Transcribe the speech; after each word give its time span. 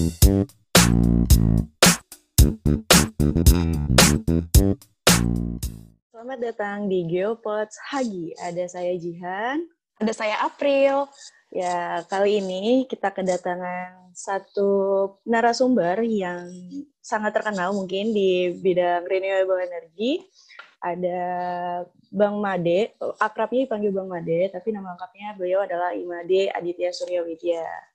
Selamat 0.00 0.16
datang 6.40 6.88
di 6.88 7.04
Geopods 7.04 7.76
Hagi. 7.84 8.32
Ada 8.40 8.64
saya 8.64 8.96
Jihan. 8.96 9.60
Ada 10.00 10.12
saya 10.16 10.40
April. 10.48 11.04
Ya, 11.52 12.00
kali 12.08 12.40
ini 12.40 12.88
kita 12.88 13.12
kedatangan 13.12 14.16
satu 14.16 14.72
narasumber 15.28 16.00
yang 16.08 16.48
sangat 17.04 17.36
terkenal 17.36 17.76
mungkin 17.76 18.16
di 18.16 18.56
bidang 18.56 19.04
renewable 19.04 19.60
energy. 19.60 20.24
Ada 20.80 21.20
Bang 22.08 22.40
Made, 22.40 22.96
akrabnya 23.20 23.68
dipanggil 23.68 23.92
Bang 23.92 24.08
Made, 24.08 24.48
tapi 24.48 24.72
nama 24.72 24.96
lengkapnya 24.96 25.36
beliau 25.36 25.60
adalah 25.60 25.92
Imade 25.92 26.48
Aditya 26.56 26.88
Surya 26.88 27.20
Widya. 27.20 27.89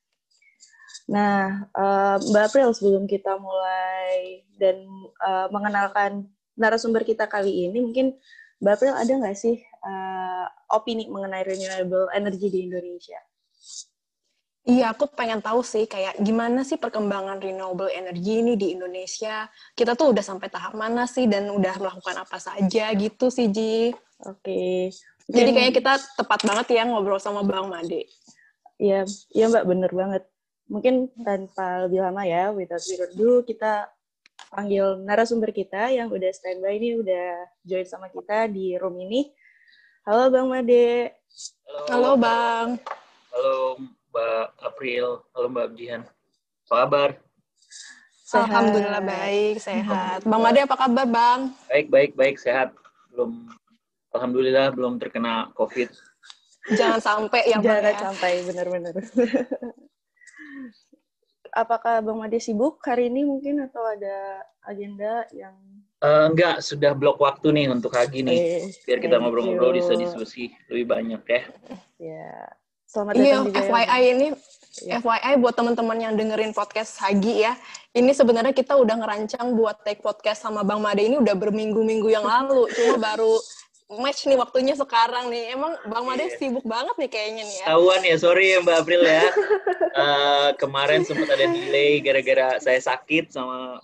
Nah, 1.05 1.69
uh, 1.77 2.17
Mbak 2.17 2.43
April, 2.49 2.69
sebelum 2.73 3.05
kita 3.05 3.37
mulai 3.37 4.41
dan 4.57 4.89
uh, 5.21 5.47
mengenalkan 5.53 6.25
narasumber 6.57 7.05
kita 7.05 7.29
kali 7.29 7.69
ini, 7.69 7.77
mungkin 7.77 8.17
Mbak 8.57 8.73
April 8.73 8.93
ada 8.97 9.13
nggak 9.13 9.37
sih 9.37 9.61
uh, 9.85 10.45
opini 10.73 11.05
mengenai 11.05 11.45
renewable 11.45 12.09
energy 12.09 12.49
di 12.49 12.59
Indonesia? 12.65 13.21
Iya, 14.65 14.97
aku 14.97 15.05
pengen 15.13 15.45
tahu 15.45 15.61
sih 15.61 15.85
kayak 15.85 16.17
gimana 16.25 16.65
sih 16.65 16.81
perkembangan 16.81 17.37
renewable 17.37 17.85
energy 17.93 18.41
ini 18.41 18.57
di 18.57 18.73
Indonesia. 18.73 19.45
Kita 19.77 19.93
tuh 19.93 20.09
udah 20.09 20.25
sampai 20.25 20.49
tahap 20.49 20.73
mana 20.73 21.05
sih 21.05 21.29
dan 21.29 21.53
udah 21.53 21.77
melakukan 21.77 22.17
apa 22.17 22.41
saja 22.41 22.89
gitu 22.97 23.29
sih, 23.29 23.45
Ji. 23.53 23.93
Oke. 24.25 24.41
Okay. 24.41 24.79
Jadi 25.29 25.49
kayaknya 25.53 25.73
kita 25.77 25.93
tepat 26.17 26.41
banget 26.49 26.81
ya 26.81 26.83
ngobrol 26.89 27.21
sama 27.21 27.45
Bang 27.45 27.69
Made. 27.69 28.09
Iya, 28.81 29.05
iya 29.37 29.45
Mbak, 29.53 29.65
bener 29.69 29.91
banget 29.93 30.23
mungkin 30.65 31.09
tanpa 31.21 31.85
lebih 31.85 32.01
lama 32.01 32.25
ya, 32.25 32.49
without 32.49 32.81
further 32.81 33.09
ado, 33.13 33.45
kita 33.45 33.89
panggil 34.49 34.97
narasumber 35.03 35.53
kita 35.53 35.93
yang 35.93 36.09
udah 36.09 36.31
standby 36.33 36.77
ini, 36.77 36.97
udah 36.99 37.45
join 37.61 37.85
sama 37.85 38.09
kita 38.09 38.49
di 38.49 38.73
room 38.77 38.97
ini. 39.01 39.29
Halo 40.05 40.29
Bang 40.29 40.47
Made. 40.49 41.13
Halo, 41.65 41.81
Halo 41.89 42.11
Bang. 42.17 42.67
Halo 43.33 43.57
Mbak 44.13 44.45
April. 44.61 45.05
Halo 45.33 45.47
Mbak 45.49 45.67
Jihan. 45.77 46.01
Apa 46.69 46.75
kabar? 46.85 47.09
Sehat. 48.25 48.49
Alhamdulillah 48.49 49.03
baik, 49.05 49.55
sehat. 49.61 50.19
Bang 50.25 50.41
Made 50.41 50.65
apa 50.65 50.75
kabar 50.77 51.05
Bang? 51.09 51.39
Baik, 51.69 51.87
baik, 51.89 52.11
baik, 52.17 52.37
sehat. 52.41 52.73
Belum, 53.13 53.49
Alhamdulillah 54.13 54.73
belum 54.73 54.97
terkena 54.97 55.49
COVID. 55.53 55.89
Jangan 56.73 56.97
sampai 56.97 57.45
yang 57.45 57.61
Jangan 57.61 57.93
ya. 57.93 57.97
sampai, 58.09 58.31
benar-benar. 58.41 58.93
apakah 61.55 62.03
Bang 62.03 62.19
Made 62.19 62.39
sibuk 62.43 62.83
hari 62.83 63.07
ini 63.07 63.23
mungkin 63.23 63.63
atau 63.63 63.81
ada 63.87 64.43
agenda 64.67 65.23
yang 65.31 65.55
uh, 66.03 66.27
enggak 66.27 66.59
sudah 66.59 66.91
blok 66.91 67.21
waktu 67.23 67.55
nih 67.55 67.65
untuk 67.71 67.95
pagi 67.95 68.21
nih. 68.21 68.39
Eh, 68.39 68.63
biar 68.83 68.99
kita 68.99 69.17
ngobrol-ngobrol 69.17 69.77
bisa 69.77 69.95
diskusi 69.95 70.51
lebih 70.67 70.85
banyak 70.91 71.21
ya. 71.25 71.41
Ya 71.95 72.31
selamat 72.95 73.13
iya, 73.17 73.23
datang 73.23 73.31
iya, 73.35 73.47
juga 73.51 73.61
FYI 73.67 73.87
ya. 73.87 73.99
ini 74.15 74.27
ya. 74.87 74.95
FYI 75.03 75.33
buat 75.43 75.55
teman-teman 75.59 75.97
yang 75.99 76.13
dengerin 76.15 76.51
podcast 76.55 76.99
Hagi 77.03 77.43
ya. 77.43 77.53
Ini 77.95 78.11
sebenarnya 78.11 78.51
kita 78.51 78.75
udah 78.75 78.95
ngerancang 78.99 79.55
buat 79.55 79.83
take 79.87 80.03
podcast 80.03 80.43
sama 80.43 80.63
Bang 80.67 80.83
Made 80.83 80.99
ini 80.99 81.15
udah 81.19 81.35
berminggu-minggu 81.35 82.11
yang 82.11 82.27
lalu. 82.27 82.67
Cuma 82.75 82.99
baru 82.99 83.39
match 83.89 84.25
nih 84.25 84.37
waktunya 84.37 84.73
sekarang 84.73 85.29
nih. 85.29 85.53
Emang 85.53 85.77
Bang 85.85 86.09
Made 86.09 86.25
yeah. 86.25 86.37
sibuk 86.41 86.65
banget 86.65 86.95
nih 86.97 87.09
kayaknya 87.09 87.43
nih 87.45 87.57
ya. 87.61 87.65
Tahuan 87.69 88.01
ya, 88.01 88.15
sorry 88.17 88.45
ya 88.53 88.57
Mbak 88.65 88.77
April 88.81 89.01
ya. 89.05 89.25
uh, 89.93 90.49
kemarin 90.61 91.05
sempat 91.05 91.29
ada 91.29 91.45
delay 91.45 92.01
gara-gara 92.01 92.57
saya 92.57 92.81
sakit 92.81 93.29
sama 93.29 93.77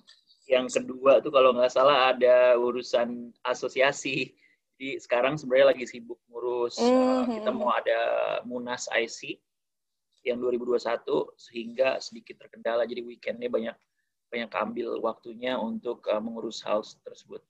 yang 0.50 0.68
kedua 0.68 1.24
tuh 1.24 1.32
kalau 1.32 1.56
nggak 1.56 1.72
salah 1.72 2.12
ada 2.12 2.58
urusan 2.58 3.30
asosiasi. 3.46 4.34
Jadi 4.76 4.98
sekarang 4.98 5.38
sebenarnya 5.38 5.78
lagi 5.78 5.86
sibuk 5.86 6.18
ngurus. 6.26 6.82
Mm 6.82 6.90
-hmm. 6.90 6.98
uh, 6.98 7.24
kita 7.38 7.52
mau 7.54 7.70
ada 7.70 8.00
Munas 8.50 8.90
IC 8.90 9.38
yang 10.26 10.42
2021 10.42 11.06
sehingga 11.38 12.02
sedikit 12.02 12.42
terkendala. 12.42 12.90
Jadi 12.90 13.06
weekendnya 13.06 13.50
banyak 13.50 13.78
banyak 14.32 14.52
ambil 14.58 14.98
waktunya 15.04 15.60
untuk 15.60 16.02
uh, 16.10 16.18
mengurus 16.18 16.66
hal 16.66 16.82
tersebut. 17.06 17.46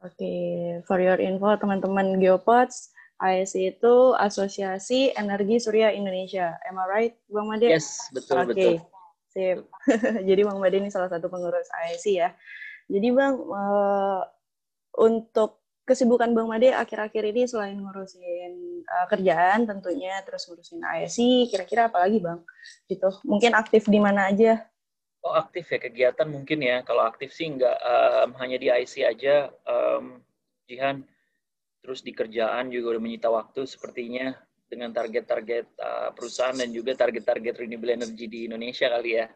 Oke, 0.00 0.16
okay. 0.16 0.80
for 0.88 0.96
your 0.96 1.20
info 1.20 1.60
teman-teman 1.60 2.16
Geopods, 2.16 2.88
ASI 3.20 3.76
itu 3.76 4.16
Asosiasi 4.16 5.12
Energi 5.12 5.60
Surya 5.60 5.92
Indonesia. 5.92 6.56
Am 6.64 6.80
I 6.80 6.84
right, 6.88 7.14
Bang 7.28 7.52
Made? 7.52 7.68
Yes, 7.68 8.08
betul, 8.08 8.48
okay. 8.48 8.80
betul. 8.80 8.88
Sip. 9.28 9.58
Jadi 10.28 10.40
Bang 10.40 10.56
Made 10.56 10.80
ini 10.80 10.88
salah 10.88 11.12
satu 11.12 11.28
pengurus 11.28 11.68
ASI 11.84 12.16
ya. 12.16 12.32
Jadi 12.88 13.12
Bang, 13.12 13.44
uh, 13.44 14.24
untuk 14.96 15.60
kesibukan 15.84 16.32
Bang 16.32 16.48
Made 16.48 16.72
akhir-akhir 16.72 17.36
ini 17.36 17.44
selain 17.44 17.76
ngurusin 17.76 18.80
uh, 18.88 19.04
kerjaan 19.04 19.68
tentunya, 19.68 20.16
terus 20.24 20.48
ngurusin 20.48 20.80
ASI, 20.80 21.52
kira-kira 21.52 21.92
apa 21.92 22.00
lagi 22.00 22.24
Bang? 22.24 22.40
Gitu. 22.88 23.20
Mungkin 23.28 23.52
aktif 23.52 23.84
di 23.84 24.00
mana 24.00 24.32
aja? 24.32 24.64
Oh 25.20 25.36
aktif 25.36 25.68
ya 25.68 25.78
kegiatan 25.78 26.28
mungkin 26.28 26.64
ya. 26.64 26.80
Kalau 26.80 27.04
aktif 27.04 27.36
sih 27.36 27.52
nggak 27.52 27.76
um, 27.84 28.30
hanya 28.40 28.56
di 28.56 28.72
IC 28.72 29.04
aja. 29.04 29.52
Um, 29.68 30.24
Jihan 30.64 31.04
terus 31.80 32.04
di 32.04 32.12
kerjaan 32.12 32.68
juga 32.68 32.96
udah 32.96 33.02
menyita 33.02 33.28
waktu 33.32 33.64
sepertinya 33.64 34.36
dengan 34.70 34.94
target-target 34.94 35.66
uh, 35.82 36.10
perusahaan 36.14 36.54
dan 36.54 36.70
juga 36.70 36.94
target-target 36.94 37.58
renewable 37.58 37.90
energy 37.90 38.30
di 38.30 38.46
Indonesia 38.46 38.86
kali 38.86 39.18
ya. 39.18 39.26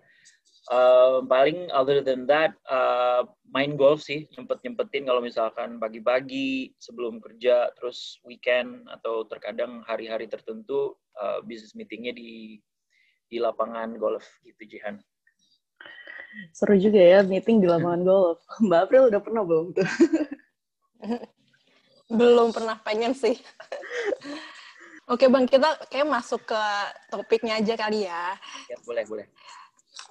Uh, 0.72 1.20
paling 1.28 1.68
other 1.76 2.00
than 2.00 2.24
that 2.24 2.56
uh, 2.72 3.20
main 3.52 3.76
golf 3.76 4.00
sih 4.00 4.24
nyempet 4.32 4.64
nyempetin 4.64 5.04
kalau 5.04 5.20
misalkan 5.20 5.76
pagi-pagi 5.76 6.72
sebelum 6.80 7.20
kerja 7.20 7.68
terus 7.76 8.16
weekend 8.24 8.88
atau 8.88 9.28
terkadang 9.28 9.84
hari-hari 9.84 10.24
tertentu 10.24 10.96
uh, 11.20 11.44
business 11.44 11.76
meetingnya 11.76 12.16
di 12.16 12.56
di 13.28 13.36
lapangan 13.36 14.00
golf 14.00 14.24
gitu 14.40 14.64
Jihan. 14.64 14.96
Seru 16.54 16.78
juga 16.78 17.00
ya 17.00 17.20
meeting 17.22 17.62
di 17.62 17.66
lapangan 17.66 18.02
golf. 18.02 18.38
Mbak 18.66 18.80
April 18.88 19.02
udah 19.10 19.20
pernah 19.22 19.42
belum 19.42 19.66
tuh? 19.74 19.88
belum 22.18 22.52
pernah 22.52 22.76
pengen 22.82 23.12
sih. 23.16 23.34
Oke 25.12 25.28
bang, 25.28 25.44
kita 25.44 25.76
kayak 25.92 26.08
masuk 26.08 26.48
ke 26.48 26.62
topiknya 27.12 27.60
aja 27.60 27.76
kali 27.76 28.08
ya. 28.08 28.32
Ya 28.72 28.76
boleh 28.88 29.04
boleh. 29.04 29.26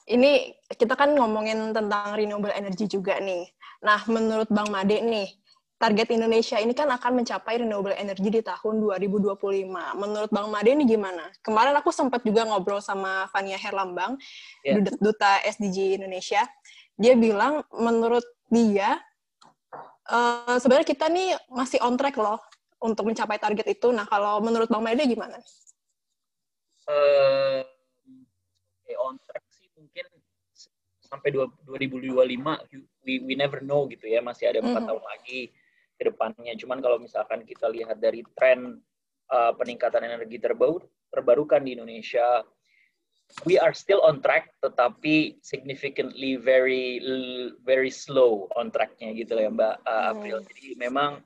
Ini 0.05 0.53
kita 0.69 0.93
kan 0.93 1.17
ngomongin 1.17 1.73
tentang 1.73 2.13
renewable 2.13 2.53
energy 2.53 2.85
juga 2.85 3.17
nih. 3.17 3.49
Nah 3.81 4.05
menurut 4.05 4.45
Bang 4.53 4.69
Made 4.69 5.01
nih, 5.01 5.33
target 5.83 6.15
Indonesia 6.15 6.55
ini 6.63 6.71
kan 6.71 6.87
akan 6.87 7.19
mencapai 7.19 7.59
renewable 7.59 7.91
energy 7.99 8.31
di 8.31 8.39
tahun 8.39 8.79
2025. 8.79 9.67
Menurut 9.99 10.31
Bang 10.31 10.47
Made 10.47 10.71
ini 10.71 10.87
gimana? 10.87 11.27
Kemarin 11.43 11.75
aku 11.75 11.91
sempat 11.91 12.23
juga 12.23 12.47
ngobrol 12.47 12.79
sama 12.79 13.27
Fania 13.35 13.59
Herlambang, 13.59 14.15
yeah. 14.63 14.79
duta 14.79 15.43
SDG 15.43 15.99
Indonesia. 15.99 16.47
Dia 16.95 17.19
bilang 17.19 17.67
menurut 17.75 18.23
dia 18.47 18.95
uh, 20.07 20.55
sebenarnya 20.55 20.87
kita 20.87 21.11
nih 21.11 21.35
masih 21.51 21.83
on 21.83 21.99
track 21.99 22.15
loh 22.15 22.39
untuk 22.79 23.03
mencapai 23.03 23.35
target 23.35 23.75
itu. 23.75 23.91
Nah, 23.91 24.07
kalau 24.07 24.39
menurut 24.39 24.71
Bang 24.71 24.87
Made 24.87 25.03
gimana? 25.03 25.35
Uh, 26.87 27.59
on 29.03 29.19
track 29.19 29.43
sih 29.51 29.67
mungkin 29.75 30.07
sampai 31.03 31.35
2025 31.35 32.23
we, 33.03 33.19
we 33.27 33.33
never 33.35 33.59
know 33.59 33.83
gitu 33.91 34.07
ya 34.07 34.23
masih 34.23 34.47
ada 34.47 34.63
empat 34.63 34.71
mm 34.71 34.79
-hmm. 34.79 34.87
tahun 34.87 35.03
lagi 35.03 35.41
ke 36.03 36.11
depannya. 36.11 36.53
Cuman 36.59 36.83
kalau 36.83 36.99
misalkan 36.99 37.47
kita 37.47 37.71
lihat 37.71 38.03
dari 38.03 38.27
tren 38.35 38.83
uh, 39.31 39.55
peningkatan 39.55 40.03
energi 40.03 40.43
terbaru, 40.43 40.83
terbarukan 41.07 41.63
di 41.63 41.79
Indonesia, 41.79 42.43
we 43.47 43.55
are 43.55 43.71
still 43.71 44.03
on 44.03 44.19
track, 44.19 44.51
tetapi 44.59 45.39
significantly 45.39 46.35
very 46.35 46.99
very 47.63 47.87
slow 47.87 48.51
on 48.59 48.67
tracknya 48.67 49.15
gitu 49.15 49.39
ya 49.39 49.47
Mbak 49.47 49.75
uh, 49.87 50.03
April. 50.11 50.43
Hmm. 50.43 50.47
Jadi 50.51 50.67
memang 50.75 51.23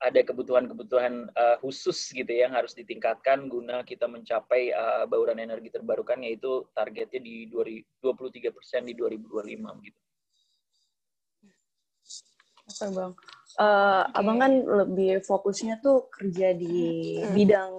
ada 0.00 0.20
kebutuhan-kebutuhan 0.20 1.32
uh, 1.32 1.56
khusus 1.60 1.96
gitu 2.12 2.28
ya, 2.28 2.48
yang 2.48 2.56
harus 2.56 2.76
ditingkatkan 2.76 3.48
guna 3.48 3.84
kita 3.84 4.04
mencapai 4.08 4.72
uh, 4.72 5.04
bauran 5.04 5.40
energi 5.40 5.72
terbarukan 5.72 6.20
yaitu 6.24 6.64
targetnya 6.76 7.20
di 7.20 7.48
23 7.48 8.52
persen 8.52 8.84
di 8.88 8.92
2025 8.96 9.84
gitu. 9.84 10.00
Oke 12.64 12.86
bang, 12.96 13.12
uh, 13.58 14.06
okay. 14.08 14.18
abang 14.18 14.38
kan 14.40 14.52
lebih 14.62 15.22
fokusnya 15.22 15.78
tuh 15.82 16.08
kerja 16.10 16.54
di 16.54 17.18
hmm. 17.20 17.32
bidang 17.34 17.72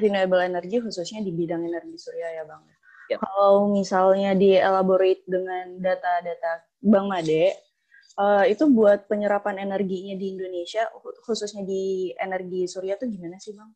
renewable 0.00 0.40
energy 0.40 0.80
khususnya 0.80 1.20
di 1.20 1.32
bidang 1.32 1.64
energi 1.64 1.96
surya 2.00 2.28
ya 2.40 2.42
bang. 2.48 2.62
Yep. 2.64 2.72
Ya. 3.10 3.16
Kalau 3.20 3.68
misalnya 3.68 4.30
di 4.38 4.56
elaborate 4.56 5.22
dengan 5.26 5.76
data-data 5.82 6.64
bang 6.80 7.06
Made, 7.10 7.44
uh, 8.16 8.44
itu 8.48 8.64
buat 8.70 9.04
penyerapan 9.10 9.60
energinya 9.60 10.16
di 10.16 10.32
Indonesia 10.32 10.88
khususnya 11.26 11.66
di 11.66 12.14
energi 12.16 12.64
surya 12.70 12.96
tuh 12.96 13.10
gimana 13.10 13.36
sih 13.36 13.52
bang? 13.52 13.70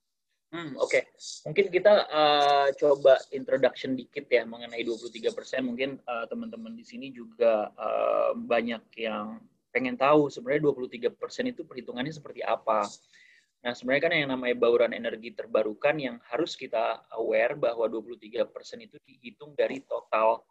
Hmm, 0.54 0.78
Oke, 0.78 1.02
okay. 1.02 1.02
mungkin 1.50 1.66
kita 1.66 2.06
uh, 2.14 2.70
coba 2.78 3.18
introduction 3.34 3.98
dikit 3.98 4.30
ya 4.30 4.46
mengenai 4.46 4.86
23%. 4.86 5.34
Mungkin 5.66 5.98
uh, 6.06 6.30
teman-teman 6.30 6.78
di 6.78 6.86
sini 6.86 7.10
juga 7.10 7.74
uh, 7.74 8.38
banyak 8.38 8.86
yang 8.94 9.42
pengen 9.74 9.98
tahu 9.98 10.30
sebenarnya 10.30 10.70
23% 10.70 11.50
itu 11.50 11.66
perhitungannya 11.66 12.14
seperti 12.14 12.46
apa. 12.46 12.86
Nah, 13.66 13.72
sebenarnya 13.74 14.02
kan 14.06 14.12
yang 14.14 14.30
namanya 14.30 14.56
bauran 14.60 14.92
energi 14.94 15.34
terbarukan 15.34 15.98
yang 15.98 16.16
harus 16.30 16.54
kita 16.54 17.02
aware 17.18 17.58
bahwa 17.58 17.90
23% 17.90 18.46
itu 18.86 18.96
dihitung 19.02 19.58
dari 19.58 19.82
total 19.82 20.46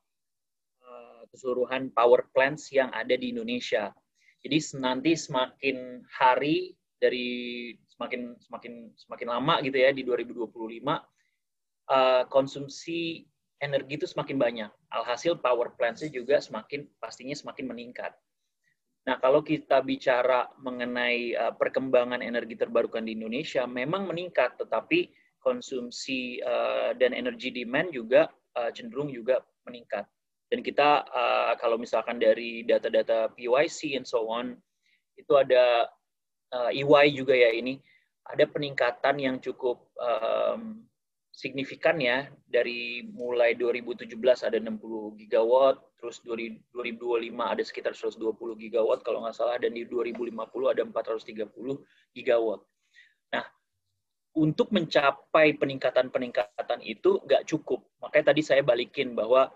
uh, 0.83 1.23
keseluruhan 1.31 1.93
power 1.95 2.27
plants 2.35 2.67
yang 2.75 2.91
ada 2.91 3.15
di 3.15 3.31
Indonesia. 3.31 3.95
Jadi 4.43 4.59
nanti 4.83 5.15
semakin 5.15 6.03
hari 6.11 6.75
dari 6.99 7.71
semakin 7.95 8.35
semakin 8.43 8.91
semakin 8.97 9.27
lama 9.31 9.55
gitu 9.63 9.77
ya 9.79 9.95
di 9.95 10.03
2025 10.03 10.51
uh, 10.83 10.99
konsumsi 12.27 13.23
energi 13.63 13.95
itu 13.95 14.07
semakin 14.09 14.35
banyak. 14.35 14.71
Alhasil 14.91 15.39
power 15.39 15.71
plants-nya 15.79 16.11
juga 16.11 16.41
semakin 16.43 16.89
pastinya 16.99 17.37
semakin 17.37 17.65
meningkat. 17.71 18.11
Nah, 19.03 19.19
kalau 19.19 19.43
kita 19.43 19.83
bicara 19.83 20.47
mengenai 20.63 21.35
uh, 21.35 21.53
perkembangan 21.59 22.23
energi 22.23 22.55
terbarukan 22.55 23.03
di 23.03 23.19
Indonesia 23.19 23.67
memang 23.67 24.07
meningkat, 24.07 24.55
tetapi 24.55 25.11
konsumsi 25.43 26.39
uh, 26.39 26.95
dan 26.95 27.11
energi 27.11 27.51
demand 27.51 27.91
juga 27.91 28.31
uh, 28.55 28.71
cenderung 28.71 29.11
juga 29.11 29.43
meningkat. 29.67 30.07
Dan 30.47 30.63
kita 30.63 31.03
uh, 31.03 31.53
kalau 31.59 31.75
misalkan 31.75 32.15
dari 32.15 32.63
data-data 32.63 33.27
PYC 33.35 33.99
and 33.99 34.07
so 34.07 34.23
on 34.31 34.55
itu 35.19 35.33
ada 35.35 35.91
uh, 36.55 36.71
EY 36.71 37.11
juga 37.11 37.35
ya 37.35 37.51
ini 37.51 37.81
ada 38.23 38.47
peningkatan 38.47 39.19
yang 39.19 39.35
cukup 39.43 39.83
um, 39.99 40.85
signifikan 41.33 41.97
ya 41.97 42.29
dari 42.45 43.01
mulai 43.09 43.57
2017 43.57 44.13
ada 44.45 44.57
60 44.61 45.17
gigawatt, 45.17 45.81
terus 45.97 46.21
2025 46.21 46.69
ada 47.41 47.63
sekitar 47.65 47.97
120 47.97 48.37
gigawatt 48.61 49.01
kalau 49.01 49.25
nggak 49.25 49.33
salah, 49.33 49.57
dan 49.57 49.73
di 49.73 49.89
2050 49.89 50.29
ada 50.69 50.85
430 50.85 51.81
gigawatt. 52.13 52.61
Nah, 53.33 53.45
untuk 54.37 54.69
mencapai 54.69 55.57
peningkatan-peningkatan 55.57 56.85
itu 56.85 57.17
nggak 57.25 57.49
cukup. 57.49 57.81
Makanya 57.97 58.29
tadi 58.29 58.41
saya 58.45 58.61
balikin 58.61 59.17
bahwa 59.17 59.49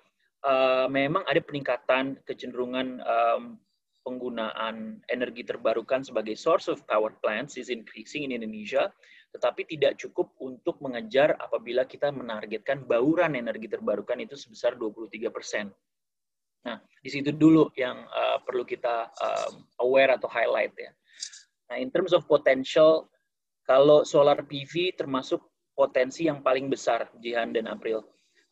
uh, 0.49 0.89
memang 0.89 1.29
ada 1.29 1.39
peningkatan 1.45 2.17
kecenderungan 2.25 3.05
um, 3.05 3.61
penggunaan 4.01 5.03
energi 5.13 5.45
terbarukan 5.45 6.01
sebagai 6.01 6.33
source 6.33 6.71
of 6.71 6.81
power 6.89 7.13
plants 7.21 7.53
is 7.59 7.69
increasing 7.69 8.25
in 8.25 8.33
Indonesia, 8.33 8.89
tetapi 9.31 9.67
tidak 9.67 9.99
cukup 9.99 10.33
untuk 10.39 10.79
mengejar 10.79 11.35
apabila 11.37 11.83
kita 11.83 12.09
menargetkan 12.09 12.87
bauran 12.87 13.35
energi 13.35 13.67
terbarukan 13.67 14.17
itu 14.23 14.33
sebesar 14.39 14.79
23 14.79 15.29
persen. 15.29 15.69
Nah, 16.65 16.81
di 16.99 17.09
situ 17.11 17.31
dulu 17.31 17.71
yang 17.77 18.07
uh, 18.07 18.43
perlu 18.43 18.67
kita 18.67 19.07
um, 19.13 19.53
aware 19.83 20.15
atau 20.19 20.27
highlight 20.27 20.75
ya. 20.75 20.91
Nah, 21.71 21.77
in 21.79 21.91
terms 21.91 22.15
of 22.15 22.27
potential, 22.27 23.07
kalau 23.67 24.07
solar 24.07 24.39
PV 24.43 24.95
termasuk 24.95 25.43
potensi 25.75 26.25
yang 26.25 26.41
paling 26.41 26.71
besar, 26.71 27.11
Jihan 27.21 27.53
dan 27.53 27.69
April. 27.69 28.01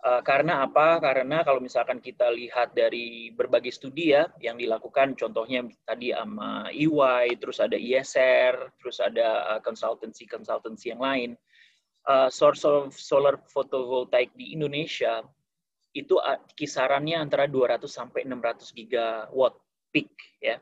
Uh, 0.05 0.21
karena 0.21 0.61
apa? 0.61 1.01
Karena 1.01 1.41
kalau 1.41 1.57
misalkan 1.57 1.97
kita 1.97 2.29
lihat 2.29 2.77
dari 2.77 3.33
berbagai 3.33 3.73
studi 3.73 4.13
ya 4.13 4.29
yang 4.37 4.53
dilakukan, 4.53 5.17
contohnya 5.17 5.65
tadi 5.81 6.13
sama 6.13 6.69
EY, 6.69 7.41
terus 7.41 7.57
ada 7.57 7.73
ISR, 7.73 8.69
terus 8.77 9.01
ada 9.01 9.57
konsultansi 9.65 10.29
uh, 10.29 10.37
konsultansi 10.37 10.93
yang 10.93 11.01
lain. 11.01 11.31
Uh, 12.05 12.29
source 12.29 12.61
of 12.69 12.93
solar 12.93 13.41
photovoltaic 13.49 14.29
di 14.37 14.53
Indonesia 14.53 15.25
itu 15.97 16.21
kisarannya 16.53 17.17
antara 17.17 17.49
200 17.49 17.89
sampai 17.89 18.29
600 18.29 18.77
gigawatt 18.77 19.57
peak 19.89 20.11
ya 20.37 20.61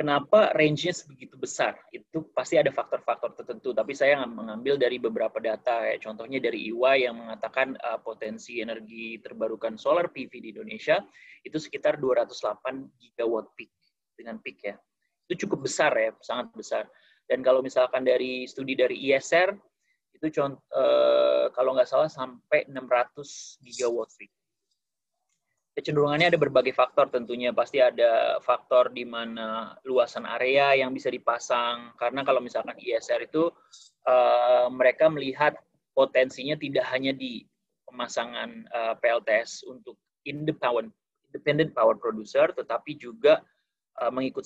Kenapa 0.00 0.48
range-nya 0.56 0.96
sebegitu 0.96 1.36
besar? 1.36 1.76
Itu 1.92 2.32
pasti 2.32 2.56
ada 2.56 2.72
faktor-faktor 2.72 3.36
tertentu, 3.36 3.76
tapi 3.76 3.92
saya 3.92 4.24
mengambil 4.24 4.80
dari 4.80 4.96
beberapa 4.96 5.36
data, 5.36 5.84
ya. 5.84 6.00
contohnya 6.00 6.40
dari 6.40 6.72
EY 6.72 7.04
yang 7.04 7.20
mengatakan 7.20 7.76
uh, 7.76 8.00
potensi 8.00 8.64
energi 8.64 9.20
terbarukan 9.20 9.76
solar 9.76 10.08
PV 10.08 10.32
di 10.40 10.56
Indonesia 10.56 11.04
itu 11.44 11.60
sekitar 11.60 12.00
208 12.00 12.32
gigawatt 12.96 13.52
peak 13.52 13.68
dengan 14.16 14.40
peak 14.40 14.72
ya. 14.72 14.80
Itu 15.28 15.44
cukup 15.44 15.68
besar 15.68 15.92
ya, 15.92 16.16
sangat 16.24 16.48
besar. 16.56 16.88
Dan 17.28 17.44
kalau 17.44 17.60
misalkan 17.60 18.00
dari 18.00 18.48
studi 18.48 18.72
dari 18.80 18.96
ISR 19.12 19.52
itu 20.16 20.32
contoh, 20.32 20.64
uh, 20.80 21.52
kalau 21.52 21.76
nggak 21.76 21.84
salah 21.92 22.08
sampai 22.08 22.64
600 22.72 23.68
gigawatt 23.68 24.08
peak 24.16 24.32
kecenderungannya 25.80 26.28
ada 26.28 26.36
berbagai 26.36 26.76
faktor 26.76 27.08
tentunya 27.08 27.56
pasti 27.56 27.80
ada 27.80 28.36
faktor 28.44 28.92
di 28.92 29.08
mana 29.08 29.72
luasan 29.88 30.28
area 30.28 30.76
yang 30.76 30.92
bisa 30.92 31.08
dipasang 31.08 31.96
karena 31.96 32.20
kalau 32.20 32.44
misalkan 32.44 32.76
ISR 32.76 33.24
itu 33.24 33.48
uh, 34.04 34.68
mereka 34.68 35.08
melihat 35.08 35.56
potensinya 35.96 36.52
tidak 36.60 36.84
hanya 36.92 37.16
di 37.16 37.48
pemasangan 37.88 38.68
uh, 38.70 38.92
eh, 38.92 38.94
PLTS 39.00 39.66
untuk 39.66 39.96
independent 40.28 40.92
independent 41.32 41.72
power 41.72 41.96
producer 41.96 42.52
tetapi 42.52 43.00
juga 43.00 43.40
uh, 44.04 44.12
mengikut 44.12 44.44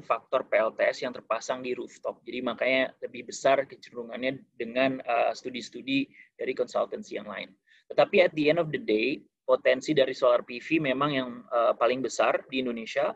faktor 0.00 0.48
PLTS 0.48 1.04
yang 1.04 1.12
terpasang 1.12 1.60
di 1.60 1.76
rooftop. 1.76 2.24
Jadi 2.24 2.40
makanya 2.40 2.90
lebih 3.04 3.28
besar 3.28 3.62
kecenderungannya 3.68 4.42
dengan 4.56 4.98
studi-studi 5.36 6.08
uh, 6.08 6.10
dari 6.40 6.52
konsultansi 6.56 7.20
yang 7.20 7.28
lain. 7.28 7.52
Tetapi 7.90 8.16
at 8.26 8.32
the 8.34 8.50
end 8.50 8.58
of 8.58 8.70
the 8.74 8.82
day, 8.82 9.22
potensi 9.50 9.90
dari 9.90 10.14
solar 10.14 10.46
PV 10.46 10.78
memang 10.78 11.10
yang 11.10 11.42
uh, 11.50 11.74
paling 11.74 11.98
besar 11.98 12.46
di 12.46 12.62
Indonesia 12.62 13.10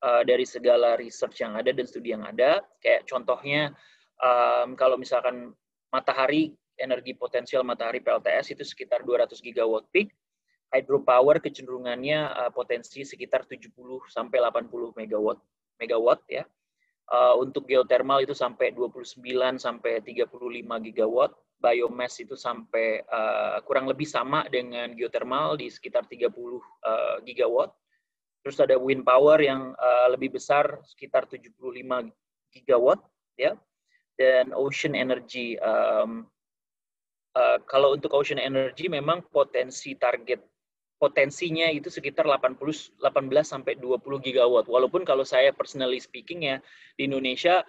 uh, 0.00 0.24
dari 0.24 0.48
segala 0.48 0.96
research 0.96 1.44
yang 1.44 1.60
ada 1.60 1.76
dan 1.76 1.84
studi 1.84 2.16
yang 2.16 2.24
ada. 2.24 2.64
Kayak 2.80 3.04
contohnya 3.04 3.68
um, 4.16 4.72
kalau 4.80 4.96
misalkan 4.96 5.52
matahari 5.92 6.56
energi 6.80 7.12
potensial 7.12 7.60
matahari 7.68 8.00
PLTS 8.00 8.56
itu 8.56 8.64
sekitar 8.64 9.04
200 9.04 9.36
gigawatt 9.44 9.84
peak. 9.92 10.08
Hydropower 10.72 11.44
kecenderungannya 11.44 12.32
uh, 12.32 12.50
potensi 12.50 13.04
sekitar 13.04 13.44
70 13.44 13.76
sampai 14.08 14.40
80 14.40 14.72
megawatt 14.96 15.38
megawatt 15.76 16.24
ya. 16.32 16.48
Uh, 17.04 17.36
untuk 17.36 17.68
geothermal 17.68 18.24
itu 18.24 18.32
sampai 18.32 18.72
29 18.72 19.20
sampai 19.60 20.00
35 20.00 20.32
gigawatt 20.88 21.36
biomass 21.60 22.20
itu 22.20 22.36
sampai 22.36 23.00
uh, 23.08 23.58
kurang 23.64 23.88
lebih 23.88 24.04
sama 24.04 24.44
dengan 24.52 24.92
geothermal 24.92 25.56
di 25.56 25.72
sekitar 25.72 26.04
30 26.04 26.28
uh, 26.28 26.30
eh, 26.30 27.16
gigawatt. 27.24 27.72
Terus 28.44 28.60
ada 28.60 28.76
wind 28.76 29.08
power 29.08 29.40
yang 29.40 29.72
uh, 29.72 30.06
lebih 30.12 30.36
besar 30.36 30.84
sekitar 30.84 31.24
75 31.24 31.56
gigawatt 32.52 33.00
ya. 33.40 33.56
Dan 34.14 34.54
ocean 34.54 34.94
energy 34.94 35.58
um, 35.58 36.28
uh, 37.34 37.58
kalau 37.66 37.96
untuk 37.96 38.12
ocean 38.14 38.38
energy 38.38 38.86
memang 38.86 39.24
potensi 39.32 39.96
target 39.98 40.38
potensinya 40.94 41.66
itu 41.68 41.90
sekitar 41.90 42.24
80 42.24 43.00
18 43.02 43.02
sampai 43.42 43.74
20 43.80 43.98
gigawatt. 44.22 44.68
Walaupun 44.68 45.02
kalau 45.02 45.26
saya 45.26 45.50
personally 45.50 45.98
speaking 45.98 46.46
ya 46.46 46.60
di 47.00 47.08
Indonesia 47.08 47.64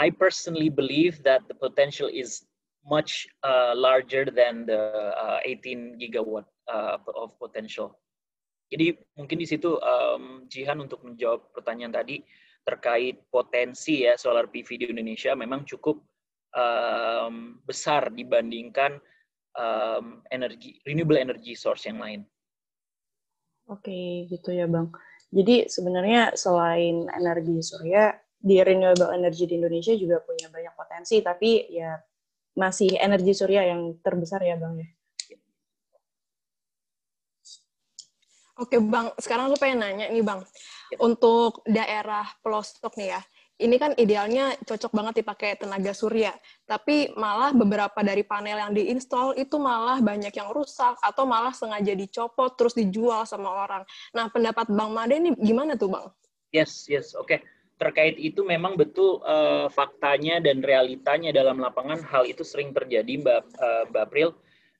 I 0.00 0.08
personally 0.08 0.72
believe 0.72 1.20
that 1.28 1.44
the 1.50 1.56
potential 1.58 2.08
is 2.08 2.48
much 2.84 3.28
uh, 3.44 3.76
larger 3.76 4.24
than 4.28 4.64
the 4.64 5.12
uh, 5.14 5.40
18 5.44 6.00
gigawatt 6.00 6.48
uh, 6.68 6.96
of 7.16 7.36
potential. 7.36 7.96
Jadi 8.70 8.94
mungkin 9.18 9.36
di 9.36 9.46
situ 9.46 9.76
um, 9.82 10.46
Jihan 10.46 10.78
untuk 10.78 11.02
menjawab 11.02 11.50
pertanyaan 11.50 11.90
tadi 11.90 12.22
terkait 12.62 13.26
potensi 13.32 14.06
ya 14.06 14.14
solar 14.14 14.46
PV 14.46 14.68
di 14.78 14.86
Indonesia 14.94 15.34
memang 15.34 15.66
cukup 15.66 15.98
um, 16.54 17.58
besar 17.66 18.14
dibandingkan 18.14 19.02
um, 19.58 20.22
energi 20.30 20.78
renewable 20.86 21.18
energy 21.18 21.58
source 21.58 21.90
yang 21.90 21.98
lain. 21.98 22.22
Oke, 23.66 24.26
gitu 24.30 24.54
ya 24.54 24.70
Bang. 24.70 24.94
Jadi 25.30 25.70
sebenarnya 25.70 26.34
selain 26.34 27.06
energi 27.14 27.62
surya, 27.62 28.14
di 28.40 28.56
renewable 28.58 29.12
energy 29.12 29.44
di 29.46 29.60
Indonesia 29.60 29.92
juga 29.94 30.18
punya 30.24 30.48
banyak 30.50 30.74
potensi, 30.74 31.20
tapi 31.20 31.70
ya 31.70 31.94
masih 32.54 32.98
energi 32.98 33.32
surya 33.32 33.70
yang 33.70 33.98
terbesar 34.02 34.42
ya 34.42 34.58
Bang 34.58 34.78
ya. 34.78 34.88
Oke 38.60 38.76
Bang, 38.76 39.08
sekarang 39.16 39.48
aku 39.48 39.56
pengen 39.56 39.80
nanya 39.80 40.12
nih 40.12 40.20
Bang, 40.20 40.44
untuk 41.00 41.64
daerah 41.64 42.28
pelosok 42.44 42.92
nih 43.00 43.16
ya, 43.16 43.20
ini 43.56 43.76
kan 43.80 43.96
idealnya 43.96 44.52
cocok 44.68 44.92
banget 44.92 45.24
dipakai 45.24 45.56
tenaga 45.56 45.96
surya, 45.96 46.32
tapi 46.68 47.08
malah 47.16 47.56
beberapa 47.56 48.04
dari 48.04 48.20
panel 48.20 48.60
yang 48.60 48.72
diinstal 48.76 49.32
itu 49.32 49.56
malah 49.56 50.04
banyak 50.04 50.32
yang 50.32 50.52
rusak 50.52 50.92
atau 51.00 51.24
malah 51.24 51.56
sengaja 51.56 51.96
dicopot 51.96 52.52
terus 52.56 52.76
dijual 52.76 53.24
sama 53.24 53.48
orang. 53.48 53.84
Nah, 54.12 54.28
pendapat 54.28 54.68
Bang 54.68 54.92
Made 54.92 55.16
ini 55.16 55.32
gimana 55.40 55.76
tuh 55.80 55.92
Bang? 55.92 56.12
Yes, 56.52 56.84
yes, 56.84 57.16
oke. 57.16 57.32
Okay. 57.32 57.40
Terkait 57.80 58.20
itu 58.20 58.44
memang 58.44 58.76
betul 58.76 59.24
uh, 59.24 59.72
faktanya 59.72 60.36
dan 60.44 60.60
realitanya 60.60 61.32
dalam 61.32 61.56
lapangan 61.56 62.04
hal 62.04 62.28
itu 62.28 62.44
sering 62.44 62.76
terjadi 62.76 63.16
Mbak 63.16 63.42
uh, 63.56 63.82
Mbak 63.88 64.02
April. 64.04 64.30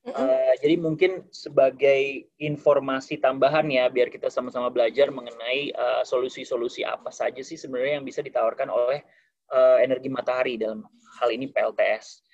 Uh, 0.00 0.52
jadi 0.64 0.80
mungkin 0.80 1.28
sebagai 1.28 2.25
informasi 2.40 3.21
tambahan 3.21 3.69
ya 3.69 3.88
biar 3.88 4.09
kita 4.09 4.33
sama-sama 4.33 4.73
belajar 4.73 5.12
mengenai 5.12 5.76
solusi-solusi 6.09 6.88
uh, 6.88 6.97
apa 6.97 7.12
saja 7.12 7.45
sih 7.45 7.61
sebenarnya 7.61 8.00
yang 8.00 8.07
bisa 8.09 8.25
ditawarkan 8.25 8.73
oleh 8.73 9.04
uh, 9.52 9.76
energi 9.80 10.09
matahari 10.09 10.57
dalam 10.57 10.85
hal 11.21 11.28
ini 11.28 11.52
PLTS. 11.52 12.25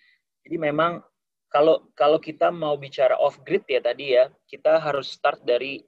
Jadi 0.47 0.57
memang 0.63 1.03
kalau 1.51 1.91
kalau 1.99 2.23
kita 2.23 2.55
mau 2.55 2.79
bicara 2.79 3.19
off 3.19 3.39
grid 3.43 3.67
ya 3.67 3.83
tadi 3.83 4.15
ya 4.15 4.31
kita 4.47 4.79
harus 4.79 5.11
start 5.15 5.43
dari 5.43 5.83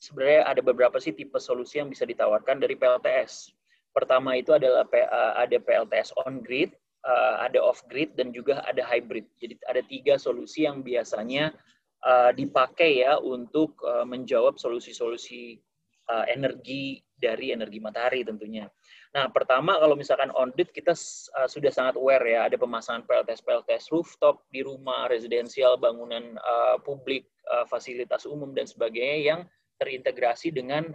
sebenarnya 0.00 0.48
ada 0.48 0.60
beberapa 0.64 0.96
sih 0.96 1.12
tipe 1.12 1.36
solusi 1.36 1.80
yang 1.80 1.92
bisa 1.92 2.08
ditawarkan 2.08 2.60
dari 2.60 2.80
PLTS. 2.80 3.59
Pertama 3.90 4.38
itu 4.38 4.54
adalah 4.54 4.86
ada 5.34 5.56
PLTS 5.58 6.14
on 6.22 6.38
grid, 6.46 6.70
uh, 7.02 7.42
ada 7.42 7.58
off 7.58 7.82
grid 7.90 8.14
dan 8.14 8.30
juga 8.30 8.62
ada 8.62 8.86
hybrid. 8.86 9.26
Jadi 9.42 9.58
ada 9.66 9.82
tiga 9.82 10.14
solusi 10.14 10.62
yang 10.62 10.86
biasanya 10.86 11.50
uh, 12.06 12.30
dipakai 12.30 13.02
ya 13.02 13.18
untuk 13.18 13.82
menjawab 14.06 14.56
solusi-solusi 14.60 15.58
energi 16.26 16.98
dari 17.14 17.54
energi 17.54 17.78
matahari 17.78 18.26
tentunya. 18.26 18.66
Nah, 19.14 19.30
pertama 19.30 19.78
kalau 19.78 19.94
misalkan 19.94 20.34
on 20.34 20.50
grid 20.50 20.74
kita 20.74 20.90
sudah 21.46 21.70
sangat 21.70 21.94
aware 21.94 22.26
ya 22.26 22.50
ada 22.50 22.58
pemasangan 22.58 23.06
PLTS 23.06 23.46
PLTS 23.46 23.94
rooftop 23.94 24.42
di 24.50 24.66
rumah, 24.66 25.06
residensial, 25.06 25.78
bangunan 25.78 26.34
publik, 26.82 27.30
fasilitas 27.70 28.26
umum 28.26 28.50
dan 28.50 28.66
sebagainya 28.66 29.18
yang 29.22 29.40
terintegrasi 29.78 30.50
dengan 30.50 30.90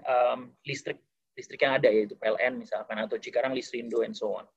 listrik 0.68 1.00
listrik 1.36 1.68
yang 1.68 1.76
ada 1.76 1.92
yaitu 1.92 2.16
PLN 2.16 2.60
misalkan 2.60 2.96
atau 3.00 3.20
Cikarang 3.20 3.52
Listrindo 3.54 4.02
and 4.02 4.16
so 4.16 4.40
on. 4.40 4.48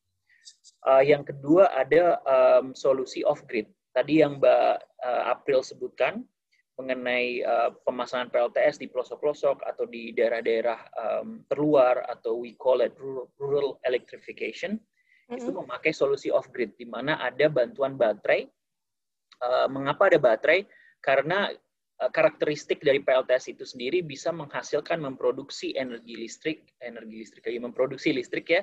Uh, 0.87 1.03
yang 1.05 1.27
kedua 1.27 1.69
ada 1.75 2.23
um, 2.25 2.73
solusi 2.73 3.27
off 3.27 3.45
grid. 3.45 3.69
Tadi 3.93 4.23
yang 4.23 4.39
Mbak 4.39 4.75
uh, 5.03 5.23
April 5.35 5.61
sebutkan 5.61 6.23
mengenai 6.79 7.43
uh, 7.43 7.75
pemasangan 7.83 8.31
PLTS 8.31 8.79
di 8.79 8.87
pelosok-pelosok 8.87 9.67
atau 9.67 9.85
di 9.91 10.15
daerah-daerah 10.15 10.79
um, 10.95 11.43
terluar 11.51 12.07
atau 12.07 12.39
we 12.39 12.55
call 12.55 12.79
it 12.87 12.95
rural, 13.03 13.27
rural 13.43 13.69
electrification 13.83 14.79
mm-hmm. 14.79 15.43
itu 15.43 15.51
memakai 15.51 15.91
solusi 15.91 16.31
off 16.31 16.47
grid 16.55 16.79
di 16.79 16.87
mana 16.87 17.19
ada 17.19 17.51
bantuan 17.51 17.99
baterai. 17.99 18.47
Uh, 19.43 19.67
mengapa 19.67 20.07
ada 20.07 20.19
baterai? 20.23 20.63
Karena 21.03 21.51
karakteristik 21.99 22.79
dari 22.79 23.03
PLTS 23.03 23.59
itu 23.59 23.67
sendiri 23.67 24.07
bisa 24.07 24.31
menghasilkan 24.31 25.03
memproduksi 25.03 25.75
energi 25.75 26.15
listrik, 26.15 26.59
energi 26.79 27.27
listrik 27.27 27.43
lagi 27.43 27.59
memproduksi 27.59 28.15
listrik 28.15 28.47
ya 28.55 28.63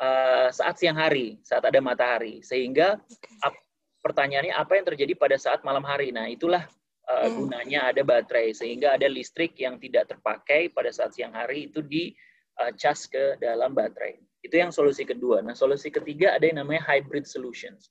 uh, 0.00 0.48
saat 0.52 0.76
siang 0.76 0.96
hari, 1.00 1.40
saat 1.40 1.64
ada 1.64 1.80
matahari. 1.80 2.44
Sehingga 2.44 3.00
ap, 3.40 3.54
pertanyaannya 4.04 4.52
apa 4.52 4.72
yang 4.76 4.86
terjadi 4.86 5.12
pada 5.16 5.36
saat 5.40 5.64
malam 5.64 5.84
hari? 5.84 6.12
Nah, 6.12 6.28
itulah 6.28 6.68
uh, 7.08 7.28
gunanya 7.32 7.90
ada 7.92 8.04
baterai 8.04 8.52
sehingga 8.52 8.94
ada 8.94 9.08
listrik 9.08 9.56
yang 9.56 9.80
tidak 9.80 10.12
terpakai 10.12 10.70
pada 10.72 10.92
saat 10.92 11.16
siang 11.16 11.32
hari 11.32 11.72
itu 11.72 11.80
di 11.80 12.12
uh, 12.60 12.72
cas 12.76 13.08
ke 13.08 13.40
dalam 13.40 13.72
baterai. 13.72 14.20
Itu 14.44 14.60
yang 14.60 14.70
solusi 14.70 15.02
kedua. 15.02 15.42
Nah, 15.42 15.56
solusi 15.56 15.90
ketiga 15.90 16.36
ada 16.36 16.44
yang 16.46 16.62
namanya 16.62 16.86
hybrid 16.86 17.26
solutions. 17.26 17.90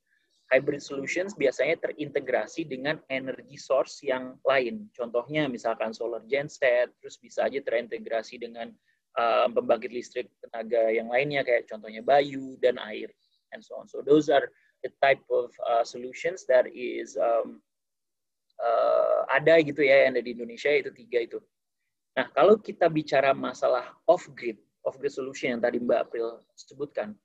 Hybrid 0.53 0.81
solutions 0.81 1.33
biasanya 1.33 1.81
terintegrasi 1.81 2.69
dengan 2.69 3.01
energi 3.09 3.57
source 3.57 4.05
yang 4.05 4.37
lain. 4.45 4.85
Contohnya 4.93 5.49
misalkan 5.49 5.89
solar 5.89 6.21
genset, 6.29 6.93
terus 7.01 7.17
bisa 7.17 7.49
aja 7.49 7.57
terintegrasi 7.65 8.37
dengan 8.37 8.69
uh, 9.17 9.49
pembangkit 9.49 9.89
listrik 9.89 10.29
tenaga 10.45 10.93
yang 10.93 11.09
lainnya 11.09 11.41
kayak 11.41 11.65
contohnya 11.65 12.05
bayu 12.05 12.61
dan 12.61 12.77
air 12.77 13.09
and 13.57 13.65
so 13.65 13.73
on. 13.79 13.89
So 13.89 14.05
those 14.05 14.29
are 14.29 14.45
the 14.85 14.93
type 15.01 15.25
of 15.33 15.49
uh, 15.65 15.81
solutions 15.81 16.45
that 16.45 16.69
is 16.69 17.17
um, 17.17 17.57
uh, 18.61 19.25
ada 19.33 19.57
gitu 19.65 19.81
ya 19.81 20.05
yang 20.05 20.13
ada 20.13 20.21
di 20.21 20.37
Indonesia 20.37 20.69
itu 20.69 20.93
tiga 20.93 21.25
itu. 21.25 21.39
Nah 22.15 22.29
kalau 22.31 22.61
kita 22.61 22.85
bicara 22.85 23.33
masalah 23.33 23.97
off 24.05 24.29
grid, 24.37 24.61
off 24.85 25.01
grid 25.01 25.11
solution 25.11 25.57
yang 25.57 25.61
tadi 25.63 25.81
Mbak 25.81 25.99
April 26.05 26.45
sebutkan, 26.53 27.17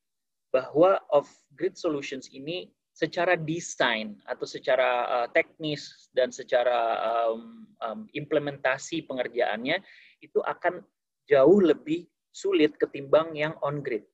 bahwa 0.50 0.98
off 1.12 1.28
grid 1.54 1.76
solutions 1.76 2.26
ini 2.32 2.72
secara 2.90 3.38
desain 3.38 4.18
atau 4.26 4.44
secara 4.44 4.90
uh, 5.08 5.28
teknis 5.30 6.10
dan 6.12 6.34
secara 6.34 6.98
um, 7.00 7.64
um, 7.80 8.00
implementasi 8.12 9.06
pengerjaannya 9.06 9.80
itu 10.20 10.42
akan 10.42 10.84
jauh 11.30 11.60
lebih 11.62 12.04
sulit 12.30 12.74
ketimbang 12.76 13.34
yang 13.34 13.54
on 13.62 13.82
grid. 13.82 14.06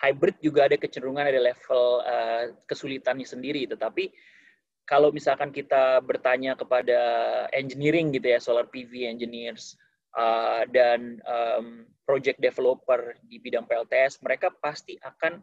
Hybrid 0.00 0.42
juga 0.42 0.66
ada 0.66 0.76
kecenderungan 0.76 1.30
ada 1.30 1.40
level 1.40 2.02
uh, 2.02 2.44
kesulitannya 2.66 3.24
sendiri, 3.24 3.64
tetapi 3.70 4.10
kalau 4.84 5.08
misalkan 5.14 5.48
kita 5.48 6.02
bertanya 6.04 6.52
kepada 6.58 7.00
engineering 7.56 8.12
gitu 8.12 8.36
ya, 8.36 8.40
solar 8.40 8.68
PV 8.68 9.08
engineers 9.08 9.80
uh, 10.12 10.68
dan 10.68 11.24
um, 11.24 11.88
project 12.04 12.36
developer 12.36 13.16
di 13.24 13.40
bidang 13.40 13.64
PLTS, 13.64 14.20
mereka 14.20 14.52
pasti 14.52 15.00
akan 15.00 15.40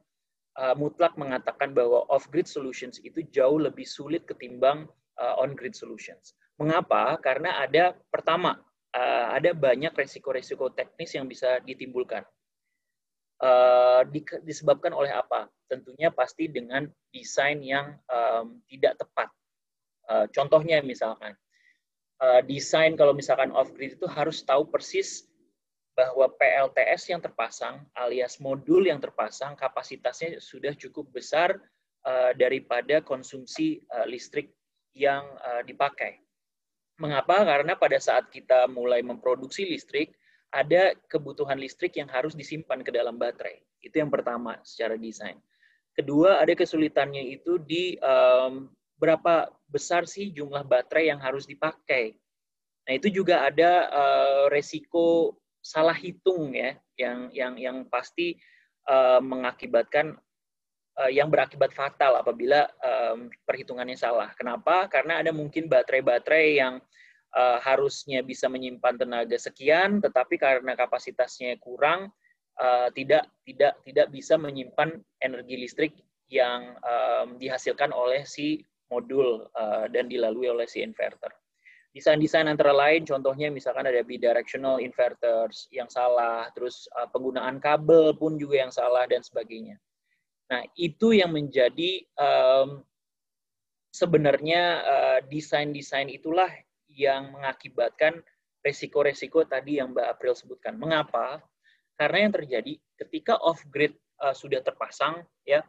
uh, 0.60 0.76
mutlak 0.76 1.16
mengatakan 1.16 1.72
bahwa 1.72 2.04
off-grid 2.12 2.50
solutions 2.50 3.00
itu 3.04 3.24
jauh 3.32 3.62
lebih 3.62 3.88
sulit 3.88 4.28
ketimbang 4.28 4.90
uh, 5.20 5.36
on-grid 5.40 5.78
solutions. 5.78 6.36
Mengapa? 6.60 7.16
Karena 7.22 7.62
ada 7.64 7.96
pertama 8.12 8.60
uh, 8.96 9.28
ada 9.36 9.56
banyak 9.56 9.92
resiko-resiko 9.96 10.72
teknis 10.76 11.16
yang 11.16 11.26
bisa 11.28 11.60
ditimbulkan. 11.64 12.24
Uh, 13.42 14.06
di, 14.14 14.22
disebabkan 14.46 14.94
oleh 14.94 15.10
apa? 15.10 15.50
Tentunya 15.66 16.14
pasti 16.14 16.46
dengan 16.46 16.86
desain 17.10 17.58
yang 17.66 17.98
um, 18.06 18.62
tidak 18.70 19.02
tepat. 19.02 19.30
Uh, 20.06 20.26
contohnya 20.30 20.84
misalkan, 20.86 21.34
uh, 22.22 22.46
desain 22.46 22.94
kalau 22.94 23.18
misalkan 23.18 23.50
off-grid 23.50 23.98
itu 23.98 24.06
harus 24.06 24.46
tahu 24.46 24.70
persis 24.70 25.26
bahwa 25.92 26.32
PLTS 26.40 27.12
yang 27.12 27.20
terpasang 27.20 27.84
alias 27.94 28.40
modul 28.40 28.88
yang 28.88 29.04
terpasang 29.04 29.60
kapasitasnya 29.60 30.40
sudah 30.40 30.72
cukup 30.76 31.12
besar 31.12 31.60
uh, 32.08 32.32
daripada 32.34 33.04
konsumsi 33.04 33.84
uh, 33.92 34.08
listrik 34.08 34.56
yang 34.96 35.24
uh, 35.44 35.64
dipakai. 35.64 36.20
Mengapa? 37.00 37.44
Karena 37.44 37.74
pada 37.76 37.98
saat 37.98 38.30
kita 38.30 38.70
mulai 38.70 39.02
memproduksi 39.02 39.66
listrik, 39.66 40.14
ada 40.52 40.94
kebutuhan 41.08 41.58
listrik 41.58 41.98
yang 41.98 42.12
harus 42.12 42.36
disimpan 42.36 42.84
ke 42.84 42.92
dalam 42.92 43.16
baterai. 43.16 43.64
Itu 43.82 44.04
yang 44.04 44.12
pertama 44.12 44.60
secara 44.62 45.00
desain. 45.00 45.40
Kedua, 45.92 46.40
ada 46.40 46.54
kesulitannya 46.56 47.36
itu 47.36 47.60
di 47.60 48.00
um, 48.00 48.72
berapa 48.96 49.50
besar 49.68 50.06
sih 50.06 50.30
jumlah 50.32 50.64
baterai 50.64 51.10
yang 51.10 51.20
harus 51.20 51.50
dipakai. 51.50 52.16
Nah, 52.86 52.94
itu 52.96 53.10
juga 53.10 53.48
ada 53.48 53.90
uh, 53.90 54.44
resiko 54.54 55.36
salah 55.62 55.96
hitung 55.96 56.52
ya, 56.52 56.76
yang 56.98 57.30
yang 57.32 57.54
yang 57.56 57.78
pasti 57.88 58.36
uh, 58.90 59.22
mengakibatkan 59.22 60.18
uh, 60.98 61.12
yang 61.12 61.30
berakibat 61.30 61.72
fatal 61.72 62.20
apabila 62.20 62.68
um, 62.82 63.30
perhitungannya 63.46 63.96
salah. 63.96 64.34
Kenapa? 64.36 64.90
Karena 64.90 65.22
ada 65.22 65.32
mungkin 65.32 65.70
baterai-baterai 65.72 66.48
yang 66.60 66.82
uh, 67.38 67.60
harusnya 67.62 68.26
bisa 68.26 68.52
menyimpan 68.52 68.98
tenaga 69.00 69.38
sekian, 69.38 70.04
tetapi 70.04 70.36
karena 70.36 70.76
kapasitasnya 70.76 71.56
kurang, 71.62 72.12
uh, 72.60 72.90
tidak 72.92 73.30
tidak 73.48 73.80
tidak 73.88 74.08
bisa 74.12 74.36
menyimpan 74.36 75.00
energi 75.24 75.56
listrik 75.56 75.94
yang 76.32 76.76
um, 76.84 77.36
dihasilkan 77.36 77.92
oleh 77.92 78.24
si 78.24 78.64
modul 78.92 79.48
uh, 79.56 79.88
dan 79.92 80.08
dilalui 80.12 80.52
oleh 80.52 80.68
si 80.68 80.84
inverter. 80.84 81.32
Desain-desain 81.92 82.48
antara 82.48 82.72
lain, 82.72 83.04
contohnya 83.04 83.52
misalkan 83.52 83.84
ada 83.84 84.00
bidirectional 84.00 84.80
inverters 84.80 85.68
yang 85.76 85.92
salah, 85.92 86.48
terus 86.56 86.88
uh, 86.96 87.08
penggunaan 87.12 87.60
kabel 87.60 88.16
pun 88.16 88.40
juga 88.40 88.64
yang 88.64 88.72
salah 88.72 89.04
dan 89.12 89.20
sebagainya. 89.20 89.76
Nah, 90.48 90.64
itu 90.80 91.12
yang 91.12 91.36
menjadi 91.36 92.04
um, 92.16 92.84
sebenarnya 93.92 94.84
desain-desain 95.28 96.08
uh, 96.08 96.16
itulah 96.16 96.52
yang 96.88 97.36
mengakibatkan 97.36 98.24
resiko-resiko 98.64 99.44
tadi 99.44 99.84
yang 99.84 99.92
Mbak 99.92 100.08
April 100.08 100.34
sebutkan. 100.36 100.80
Mengapa? 100.80 101.44
Karena 102.00 102.28
yang 102.28 102.34
terjadi 102.34 102.74
ketika 102.98 103.36
off-grid 103.40 103.96
uh, 104.24 104.32
sudah 104.32 104.64
terpasang, 104.64 105.28
ya, 105.44 105.60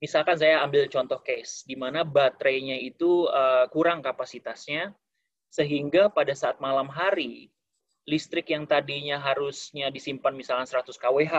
misalkan 0.00 0.36
saya 0.40 0.62
ambil 0.64 0.88
contoh 0.88 1.20
case 1.20 1.68
di 1.68 1.76
mana 1.76 2.04
baterainya 2.04 2.80
itu 2.80 3.28
uh, 3.28 3.68
kurang 3.68 4.00
kapasitasnya, 4.00 4.94
sehingga 5.50 6.12
pada 6.12 6.34
saat 6.34 6.58
malam 6.58 6.90
hari 6.90 7.50
listrik 8.06 8.54
yang 8.54 8.64
tadinya 8.70 9.18
harusnya 9.18 9.90
disimpan 9.90 10.32
misalnya 10.32 10.66
100 10.66 10.94
kWh 10.94 11.34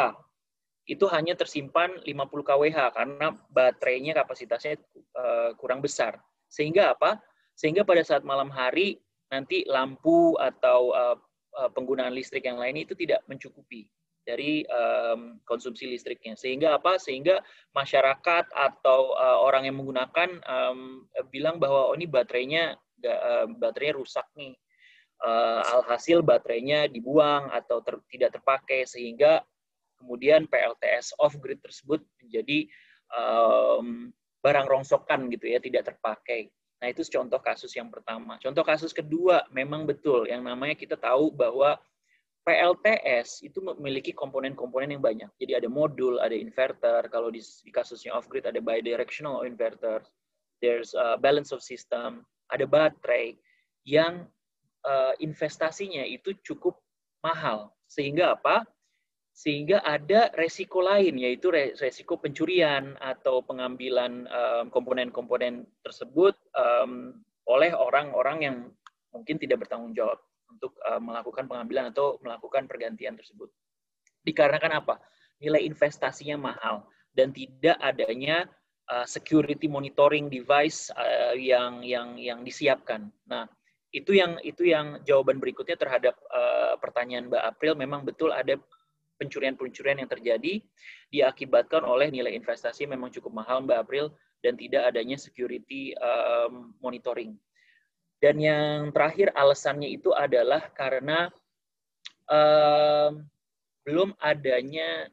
itu 0.87 1.03
hanya 1.11 1.35
tersimpan 1.35 1.99
50 1.99 2.47
kWh 2.47 2.77
karena 2.95 3.35
baterainya 3.51 4.15
kapasitasnya 4.15 4.79
uh, 5.19 5.51
kurang 5.59 5.83
besar. 5.83 6.15
Sehingga 6.47 6.95
apa? 6.95 7.19
Sehingga 7.59 7.83
pada 7.83 7.99
saat 8.07 8.23
malam 8.23 8.47
hari 8.47 8.95
nanti 9.27 9.67
lampu 9.67 10.39
atau 10.39 10.95
uh, 10.95 11.19
uh, 11.59 11.69
penggunaan 11.75 12.15
listrik 12.15 12.47
yang 12.47 12.57
lain 12.57 12.87
itu 12.87 12.95
tidak 12.95 13.21
mencukupi. 13.27 13.85
dari 14.27 14.59
um, 14.67 15.39
konsumsi 15.47 15.87
listriknya. 15.87 16.35
Sehingga 16.35 16.75
apa? 16.75 16.99
Sehingga 16.99 17.39
masyarakat 17.71 18.51
atau 18.51 19.15
orang 19.15 19.71
yang 19.71 19.79
menggunakan 19.79 20.43
bilang 21.31 21.63
bahwa 21.63 21.87
oh 21.87 21.95
ini 21.95 22.11
baterainya 22.11 22.75
baterainya 23.57 23.95
rusak 23.97 24.27
nih. 24.37 24.55
Uh, 25.17 25.65
alhasil 25.73 26.21
baterainya 26.21 26.85
dibuang 26.85 27.49
atau 27.49 27.81
ter, 27.81 27.97
tidak 28.13 28.37
terpakai 28.37 28.85
sehingga 28.85 29.41
kemudian 29.97 30.45
PLTS 30.45 31.17
off 31.17 31.33
grid 31.41 31.57
tersebut 31.57 32.05
menjadi 32.21 32.69
um, 33.17 34.13
barang 34.45 34.67
rongsokan 34.69 35.25
gitu 35.33 35.49
ya, 35.49 35.57
tidak 35.57 35.89
terpakai. 35.89 36.53
Nah, 36.77 36.93
itu 36.93 37.01
contoh 37.09 37.41
kasus 37.41 37.73
yang 37.73 37.89
pertama. 37.89 38.37
Contoh 38.37 38.61
kasus 38.61 38.93
kedua, 38.93 39.41
memang 39.49 39.89
betul 39.89 40.29
yang 40.29 40.45
namanya 40.45 40.77
kita 40.77 40.93
tahu 40.93 41.33
bahwa 41.33 41.73
PLTS 42.47 43.43
itu 43.43 43.59
memiliki 43.59 44.15
komponen-komponen 44.15 44.95
yang 44.95 45.03
banyak. 45.03 45.27
Jadi 45.35 45.59
ada 45.59 45.67
modul, 45.67 46.21
ada 46.23 46.31
inverter. 46.31 47.03
Kalau 47.11 47.27
di, 47.27 47.43
di 47.43 47.71
kasusnya 47.75 48.15
off 48.15 48.31
grid 48.31 48.47
ada 48.47 48.63
bidirectional 48.63 49.43
inverter. 49.43 49.99
There's 50.63 50.95
a 50.95 51.19
balance 51.19 51.51
of 51.51 51.59
system. 51.59 52.23
Ada 52.47 52.65
baterai 52.67 53.35
yang 53.87 54.27
uh, 54.83 55.13
investasinya 55.19 56.03
itu 56.03 56.35
cukup 56.43 56.79
mahal. 57.23 57.71
Sehingga 57.87 58.35
apa? 58.35 58.67
Sehingga 59.37 59.85
ada 59.85 60.33
resiko 60.33 60.81
lain, 60.81 61.21
yaitu 61.21 61.53
resiko 61.53 62.17
pencurian 62.17 62.97
atau 62.97 63.45
pengambilan 63.45 64.25
komponen-komponen 64.73 65.61
um, 65.61 65.69
tersebut 65.85 66.33
um, 66.57 67.21
oleh 67.45 67.69
orang-orang 67.69 68.37
yang 68.41 68.57
mungkin 69.13 69.37
tidak 69.37 69.61
bertanggung 69.65 69.93
jawab 69.93 70.17
untuk 70.49 70.73
uh, 70.89 70.97
melakukan 70.97 71.45
pengambilan 71.45 71.93
atau 71.93 72.17
melakukan 72.25 72.65
pergantian 72.65 73.13
tersebut. 73.13 73.53
Dikarenakan 74.25 74.83
apa? 74.83 74.95
Nilai 75.37 75.63
investasinya 75.69 76.51
mahal 76.51 76.89
dan 77.13 77.29
tidak 77.29 77.77
adanya 77.77 78.49
uh, 78.91 79.05
security 79.07 79.67
monitoring 79.67 80.31
device 80.31 80.91
uh, 80.95 81.35
yang 81.35 81.83
yang 81.83 82.15
yang 82.17 82.39
disiapkan. 82.43 83.11
Nah, 83.27 83.47
itu 83.91 84.15
yang 84.15 84.39
itu 84.43 84.67
yang 84.67 84.99
jawaban 85.07 85.39
berikutnya 85.39 85.79
terhadap 85.79 86.15
uh, 86.31 86.75
pertanyaan 86.79 87.31
Mbak 87.31 87.43
April 87.43 87.73
memang 87.79 88.03
betul 88.03 88.35
ada 88.35 88.59
pencurian-pencurian 89.17 89.97
yang 90.05 90.11
terjadi 90.11 90.61
diakibatkan 91.09 91.81
oleh 91.81 92.13
nilai 92.13 92.37
investasi 92.37 92.85
memang 92.85 93.09
cukup 93.09 93.43
mahal 93.43 93.65
Mbak 93.65 93.79
April 93.81 94.05
dan 94.45 94.53
tidak 94.53 94.93
adanya 94.93 95.17
security 95.17 95.97
um, 95.97 96.77
monitoring. 96.83 97.33
Dan 98.17 98.41
yang 98.41 98.89
terakhir 98.93 99.29
alasannya 99.33 99.93
itu 99.93 100.09
adalah 100.13 100.69
karena 100.73 101.29
um, 102.29 103.25
belum 103.85 104.13
adanya 104.17 105.09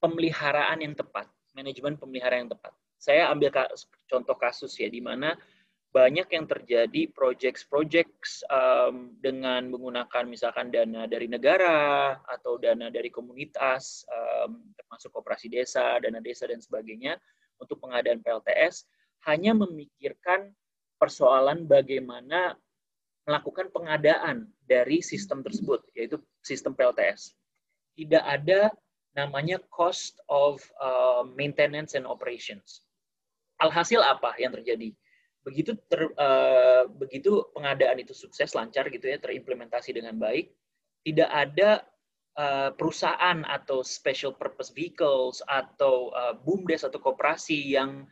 pemeliharaan 0.00 0.84
yang 0.84 0.94
tepat, 0.96 1.28
manajemen 1.54 1.98
pemeliharaan 1.98 2.46
yang 2.46 2.52
tepat. 2.52 2.72
Saya 3.00 3.32
ambil 3.32 3.50
contoh 4.06 4.36
kasus 4.36 4.76
ya, 4.76 4.88
di 4.92 5.00
mana 5.00 5.32
banyak 5.90 6.30
yang 6.30 6.46
terjadi 6.46 7.10
project-project 7.10 8.46
um, 8.46 9.18
dengan 9.18 9.66
menggunakan 9.66 10.22
misalkan 10.30 10.70
dana 10.70 11.10
dari 11.10 11.26
negara 11.26 12.14
atau 12.22 12.62
dana 12.62 12.94
dari 12.94 13.10
komunitas, 13.10 14.06
um, 14.06 14.70
termasuk 14.78 15.10
operasi 15.18 15.50
desa, 15.50 15.98
dana 15.98 16.22
desa 16.22 16.46
dan 16.46 16.62
sebagainya 16.62 17.18
untuk 17.58 17.82
pengadaan 17.82 18.22
PLTS, 18.22 18.86
hanya 19.26 19.50
memikirkan 19.52 20.54
persoalan 21.00 21.66
bagaimana 21.66 22.54
melakukan 23.26 23.74
pengadaan 23.74 24.46
dari 24.62 25.02
sistem 25.02 25.42
tersebut, 25.42 25.82
yaitu 25.98 26.22
sistem 26.40 26.72
PLTS. 26.72 27.34
Tidak 27.98 28.22
ada 28.22 28.70
namanya 29.14 29.58
cost 29.74 30.22
of 30.30 30.62
uh, 30.78 31.26
maintenance 31.26 31.98
and 31.98 32.06
operations. 32.06 32.86
Alhasil 33.58 34.00
apa 34.00 34.38
yang 34.38 34.54
terjadi? 34.54 34.94
Begitu 35.42 35.76
ter, 35.88 36.08
uh, 36.16 36.86
begitu 36.88 37.44
pengadaan 37.56 38.00
itu 38.00 38.12
sukses 38.14 38.52
lancar 38.54 38.88
gitu 38.92 39.08
ya, 39.10 39.18
terimplementasi 39.18 39.96
dengan 39.96 40.16
baik, 40.20 40.52
tidak 41.02 41.30
ada 41.32 41.70
uh, 42.36 42.70
perusahaan 42.76 43.42
atau 43.48 43.80
special 43.82 44.36
purpose 44.36 44.70
vehicles 44.70 45.40
atau 45.48 46.12
uh, 46.12 46.36
bumdes 46.36 46.86
atau 46.86 47.00
koperasi 47.00 47.56
yang 47.74 48.04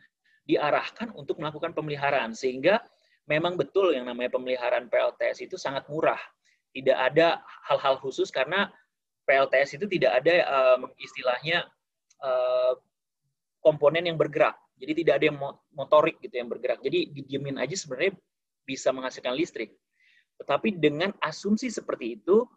diarahkan 0.49 1.13
untuk 1.13 1.37
melakukan 1.37 1.77
pemeliharaan 1.77 2.33
sehingga 2.33 2.81
memang 3.29 3.53
betul 3.53 3.93
yang 3.93 4.09
namanya 4.09 4.33
pemeliharaan 4.33 4.89
PLTS 4.89 5.45
itu 5.45 5.55
sangat 5.55 5.85
murah. 5.85 6.19
Tidak 6.73 6.97
ada 6.97 7.45
hal-hal 7.69 8.01
khusus 8.01 8.33
karena 8.33 8.73
PLTS 9.29 9.77
itu 9.77 9.85
tidak 9.85 10.25
ada 10.25 10.35
um, 10.49 10.89
istilahnya 10.97 11.69
uh, 12.25 12.73
komponen 13.61 14.09
yang 14.09 14.17
bergerak. 14.17 14.57
Jadi 14.81 15.05
tidak 15.05 15.13
ada 15.21 15.25
yang 15.29 15.37
motorik 15.75 16.17
gitu 16.17 16.41
yang 16.41 16.49
bergerak. 16.49 16.81
Jadi 16.81 17.13
didiemin 17.13 17.61
aja 17.61 17.77
sebenarnya 17.77 18.17
bisa 18.65 18.89
menghasilkan 18.89 19.37
listrik. 19.37 19.77
Tetapi 20.41 20.81
dengan 20.81 21.13
asumsi 21.21 21.69
seperti 21.69 22.17
itu, 22.17 22.47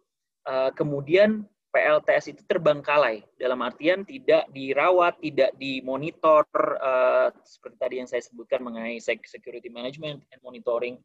uh, 0.48 0.72
kemudian 0.72 1.44
PLTS 1.72 2.36
itu 2.36 2.42
terbengkalai 2.44 3.24
dalam 3.40 3.64
artian 3.64 4.04
tidak 4.04 4.44
dirawat, 4.52 5.16
tidak 5.24 5.56
dimonitor 5.56 6.44
uh, 6.78 7.32
seperti 7.44 7.76
tadi 7.80 7.94
yang 8.00 8.08
saya 8.08 8.20
sebutkan 8.20 8.60
mengenai 8.60 9.00
security 9.00 9.72
management 9.72 10.20
and 10.30 10.40
monitoring 10.44 11.00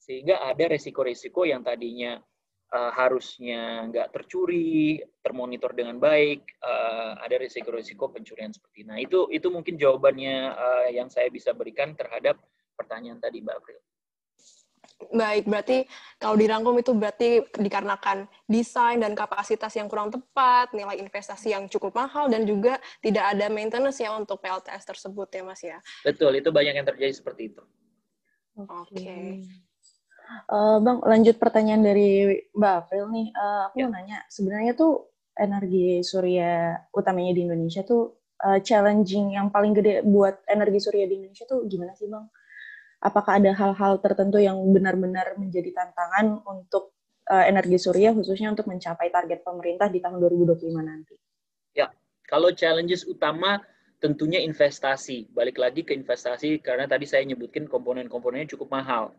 sehingga 0.00 0.40
ada 0.40 0.72
resiko-resiko 0.72 1.44
yang 1.44 1.60
tadinya 1.60 2.16
uh, 2.72 2.92
harusnya 2.94 3.86
nggak 3.90 4.10
tercuri, 4.10 4.98
termonitor 5.22 5.70
dengan 5.76 5.98
baik, 6.00 6.42
uh, 6.62 7.20
ada 7.22 7.36
resiko-resiko 7.38 8.10
pencurian 8.10 8.50
seperti. 8.50 8.86
Nah 8.86 8.98
itu 8.98 9.30
itu 9.30 9.46
mungkin 9.52 9.78
jawabannya 9.78 10.36
uh, 10.54 10.88
yang 10.90 11.06
saya 11.06 11.30
bisa 11.30 11.54
berikan 11.54 11.94
terhadap 11.94 12.38
pertanyaan 12.74 13.22
tadi 13.22 13.42
Mbak 13.42 13.56
April. 13.58 13.80
Baik, 15.12 15.44
berarti 15.44 15.84
kalau 16.16 16.40
dirangkum 16.40 16.72
itu 16.80 16.96
berarti 16.96 17.44
dikarenakan 17.52 18.24
desain 18.48 18.96
dan 18.96 19.12
kapasitas 19.12 19.68
yang 19.76 19.92
kurang 19.92 20.08
tepat, 20.08 20.72
nilai 20.72 20.96
investasi 20.96 21.52
yang 21.52 21.68
cukup 21.68 21.92
mahal, 21.92 22.32
dan 22.32 22.48
juga 22.48 22.80
tidak 23.04 23.36
ada 23.36 23.52
maintenance 23.52 24.00
ya 24.00 24.16
untuk 24.16 24.40
PLTS 24.40 24.88
tersebut 24.88 25.28
ya 25.28 25.42
Mas 25.44 25.60
ya? 25.60 25.78
Betul, 26.00 26.40
itu 26.40 26.48
banyak 26.48 26.80
yang 26.80 26.88
terjadi 26.88 27.12
seperti 27.12 27.52
itu. 27.52 27.62
Oke. 28.56 28.96
Okay. 28.96 29.44
Uh, 30.46 30.78
bang, 30.82 30.98
lanjut 31.06 31.36
pertanyaan 31.38 31.82
dari 31.86 32.40
Mbak 32.54 32.72
April 32.82 33.04
nih. 33.14 33.26
Uh, 33.34 33.60
aku 33.70 33.76
ya. 33.78 33.84
mau 33.86 33.92
nanya, 33.94 34.18
sebenarnya 34.26 34.72
tuh 34.74 35.10
energi 35.36 36.02
surya 36.02 36.80
utamanya 36.90 37.32
di 37.36 37.46
Indonesia 37.46 37.86
tuh 37.86 38.18
uh, 38.42 38.58
challenging 38.62 39.36
yang 39.36 39.52
paling 39.52 39.76
gede 39.76 40.02
buat 40.02 40.42
energi 40.48 40.82
surya 40.82 41.04
di 41.04 41.20
Indonesia 41.20 41.44
tuh 41.44 41.68
gimana 41.68 41.92
sih 41.92 42.08
Bang? 42.08 42.26
apakah 43.06 43.38
ada 43.38 43.52
hal-hal 43.52 44.00
tertentu 44.00 44.40
yang 44.40 44.56
benar-benar 44.72 45.36
menjadi 45.36 45.70
tantangan 45.70 46.40
untuk 46.42 46.96
uh, 47.28 47.44
energi 47.44 47.76
surya 47.76 48.10
khususnya 48.16 48.52
untuk 48.52 48.66
mencapai 48.70 49.12
target 49.12 49.44
pemerintah 49.44 49.86
di 49.92 50.00
tahun 50.00 50.18
2025 50.18 50.74
nanti? 50.80 51.14
Ya, 51.76 51.92
kalau 52.24 52.50
challenges 52.50 53.04
utama 53.04 53.60
tentunya 54.00 54.40
investasi. 54.44 55.32
Balik 55.32 55.56
lagi 55.56 55.84
ke 55.84 55.92
investasi 55.96 56.60
karena 56.60 56.84
tadi 56.88 57.08
saya 57.08 57.24
nyebutkan 57.24 57.68
komponen-komponennya 57.68 58.56
cukup 58.56 58.72
mahal. 58.72 59.12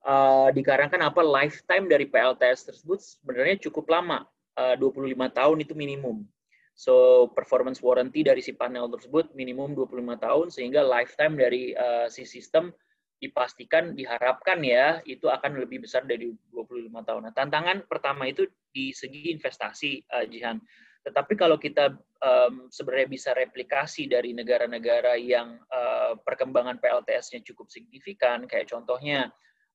Uh, 0.00 0.48
dikarenakan 0.56 1.12
apa 1.12 1.20
lifetime 1.20 1.84
dari 1.84 2.08
PLTS 2.08 2.72
tersebut 2.72 2.98
sebenarnya 3.04 3.60
cukup 3.68 3.84
lama, 3.92 4.24
uh, 4.56 4.72
25 4.80 5.28
tahun 5.28 5.56
itu 5.60 5.76
minimum. 5.76 6.24
So 6.72 7.28
performance 7.36 7.84
warranty 7.84 8.24
dari 8.24 8.40
si 8.40 8.56
panel 8.56 8.88
tersebut 8.88 9.36
minimum 9.36 9.76
25 9.76 10.16
tahun 10.16 10.46
sehingga 10.48 10.80
lifetime 10.80 11.36
dari 11.36 11.76
uh, 11.76 12.08
si 12.08 12.24
sistem 12.24 12.72
dipastikan 13.20 13.92
diharapkan 13.92 14.64
ya 14.64 15.04
itu 15.04 15.28
akan 15.28 15.60
lebih 15.60 15.84
besar 15.84 16.08
dari 16.08 16.32
25 16.48 16.88
tahun. 17.04 17.20
Nah, 17.28 17.34
tantangan 17.36 17.84
pertama 17.84 18.24
itu 18.24 18.48
di 18.72 18.96
segi 18.96 19.28
investasi, 19.36 20.08
uh, 20.08 20.24
Jihan. 20.24 20.56
Tetapi 21.04 21.36
kalau 21.36 21.60
kita 21.60 21.96
um, 22.20 22.72
sebenarnya 22.72 23.08
bisa 23.08 23.30
replikasi 23.36 24.08
dari 24.08 24.32
negara-negara 24.32 25.20
yang 25.20 25.60
uh, 25.68 26.16
perkembangan 26.20 26.80
PLTS-nya 26.80 27.44
cukup 27.44 27.68
signifikan, 27.68 28.48
kayak 28.48 28.68
contohnya 28.68 29.28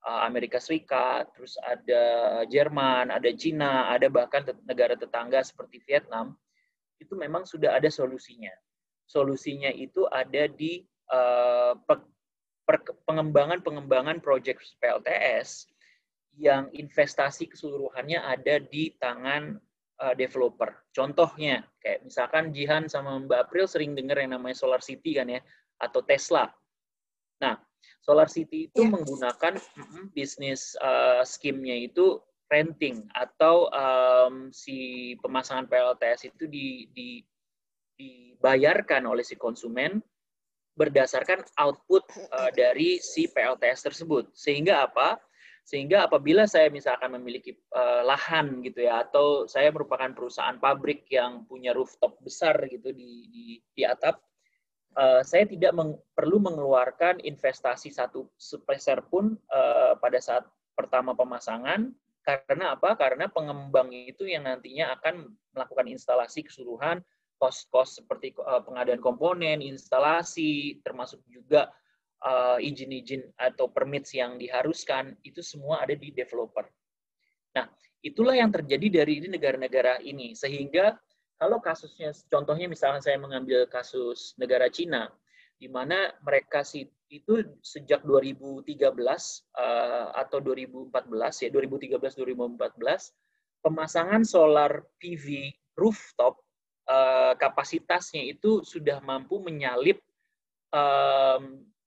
Amerika 0.06 0.62
Serikat, 0.62 1.34
terus 1.34 1.58
ada 1.66 2.04
Jerman, 2.46 3.10
ada 3.10 3.30
Cina, 3.34 3.90
ada 3.90 4.06
bahkan 4.06 4.46
negara 4.70 4.94
tetangga 4.94 5.42
seperti 5.42 5.82
Vietnam, 5.82 6.38
itu 7.02 7.18
memang 7.18 7.42
sudah 7.44 7.74
ada 7.74 7.90
solusinya. 7.90 8.54
Solusinya 9.10 9.74
itu 9.74 10.06
ada 10.14 10.46
di 10.46 10.86
uh, 11.10 11.74
pengembangan-pengembangan 13.10 14.22
proyek 14.22 14.62
PLTS 14.78 15.70
yang 16.38 16.70
investasi 16.70 17.50
keseluruhannya 17.50 18.22
ada 18.22 18.62
di 18.62 18.94
tangan 19.02 19.58
uh, 20.02 20.14
developer. 20.14 20.74
Contohnya, 20.92 21.64
kayak 21.82 22.06
misalkan 22.06 22.52
Jihan 22.52 22.86
sama 22.92 23.18
Mbak 23.26 23.50
April 23.50 23.66
sering 23.66 23.98
dengar 23.98 24.22
yang 24.22 24.38
namanya 24.38 24.58
Solar 24.58 24.82
City 24.86 25.16
kan 25.18 25.32
ya, 25.32 25.42
atau 25.80 26.04
Tesla. 26.04 26.50
Nah, 27.42 27.60
Solar 28.06 28.30
City 28.30 28.70
itu 28.70 28.86
yeah. 28.86 28.92
menggunakan 28.94 29.54
mm, 29.58 30.14
bisnis 30.14 30.78
uh, 30.80 31.26
scheme-nya 31.26 31.90
itu 31.90 32.22
renting 32.50 33.10
atau 33.18 33.70
um, 33.74 34.54
si 34.54 35.14
pemasangan 35.20 35.66
PLTS 35.66 36.30
itu 36.30 36.46
di, 36.46 36.86
di, 36.94 37.20
dibayarkan 37.98 39.10
oleh 39.10 39.26
si 39.26 39.34
konsumen 39.34 39.98
berdasarkan 40.76 41.42
output 41.58 42.04
uh, 42.36 42.52
dari 42.52 43.00
si 43.00 43.32
PLTS 43.32 43.90
tersebut. 43.90 44.30
Sehingga 44.36 44.86
apa? 44.86 45.18
Sehingga 45.66 46.06
apabila 46.06 46.46
saya 46.46 46.70
misalkan 46.70 47.10
memiliki 47.18 47.58
uh, 47.74 48.06
lahan 48.06 48.62
gitu 48.62 48.86
ya, 48.86 49.02
atau 49.02 49.50
saya 49.50 49.74
merupakan 49.74 50.14
perusahaan 50.14 50.62
pabrik 50.62 51.10
yang 51.10 51.48
punya 51.50 51.74
rooftop 51.74 52.22
besar 52.22 52.54
gitu 52.70 52.94
di 52.94 53.26
di, 53.34 53.46
di 53.74 53.82
atap, 53.82 54.22
uh, 54.96 55.22
saya 55.22 55.46
tidak 55.46 55.72
meng, 55.76 56.00
perlu 56.16 56.40
mengeluarkan 56.42 57.22
investasi 57.22 57.92
satu 57.92 58.28
sepeser 58.40 59.04
pun 59.08 59.36
uh, 59.52 59.96
pada 60.00 60.20
saat 60.20 60.44
pertama 60.76 61.16
pemasangan. 61.16 61.92
Karena 62.26 62.74
apa? 62.74 62.98
Karena 62.98 63.30
pengembang 63.30 63.94
itu 63.94 64.26
yang 64.26 64.50
nantinya 64.50 64.98
akan 64.98 65.30
melakukan 65.54 65.86
instalasi 65.86 66.42
keseluruhan 66.42 67.06
kos-kos 67.38 68.02
seperti 68.02 68.34
uh, 68.42 68.66
pengadaan 68.66 68.98
komponen, 69.04 69.62
instalasi, 69.62 70.82
termasuk 70.82 71.22
juga 71.30 71.72
izin-izin 72.58 73.22
atau 73.38 73.70
permits 73.70 74.10
yang 74.18 74.42
diharuskan, 74.42 75.14
itu 75.22 75.46
semua 75.46 75.86
ada 75.86 75.94
di 75.94 76.10
developer. 76.10 76.66
Nah, 77.54 77.70
itulah 78.02 78.34
yang 78.34 78.50
terjadi 78.50 79.06
dari 79.06 79.22
negara-negara 79.30 80.02
ini. 80.02 80.34
Sehingga 80.34 80.98
kalau 81.36 81.60
kasusnya, 81.60 82.16
contohnya 82.32 82.72
misalnya 82.72 83.04
saya 83.04 83.20
mengambil 83.20 83.68
kasus 83.68 84.32
negara 84.40 84.72
Cina, 84.72 85.12
di 85.60 85.68
mana 85.68 86.16
mereka 86.24 86.64
itu 87.12 87.44
sejak 87.64 88.04
2013 88.04 88.68
uh, 89.56 90.12
atau 90.16 90.40
2014 90.44 90.92
ya 91.48 91.50
2013-2014 91.54 93.64
pemasangan 93.64 94.22
solar 94.28 94.84
PV 95.00 95.56
rooftop 95.80 96.44
uh, 96.90 97.34
kapasitasnya 97.40 98.36
itu 98.36 98.64
sudah 98.64 99.00
mampu 99.04 99.40
menyalip 99.40 100.00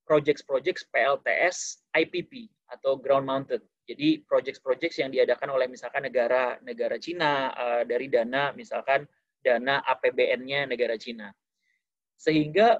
project-project 0.09 0.89
PLTS 0.89 1.85
IPP 1.93 2.49
atau 2.73 2.97
ground 2.97 3.29
mounted. 3.29 3.61
Jadi 3.85 4.25
project-project 4.25 4.97
yang 4.97 5.13
diadakan 5.13 5.53
oleh 5.53 5.69
misalkan 5.69 6.09
negara 6.09 6.57
negara 6.65 6.97
Cina 6.97 7.53
uh, 7.53 7.83
dari 7.85 8.09
dana 8.09 8.57
misalkan 8.57 9.05
dana 9.45 9.81
APBN-nya 9.87 10.69
negara 10.69 10.99
Cina. 10.99 11.31
Sehingga 12.19 12.79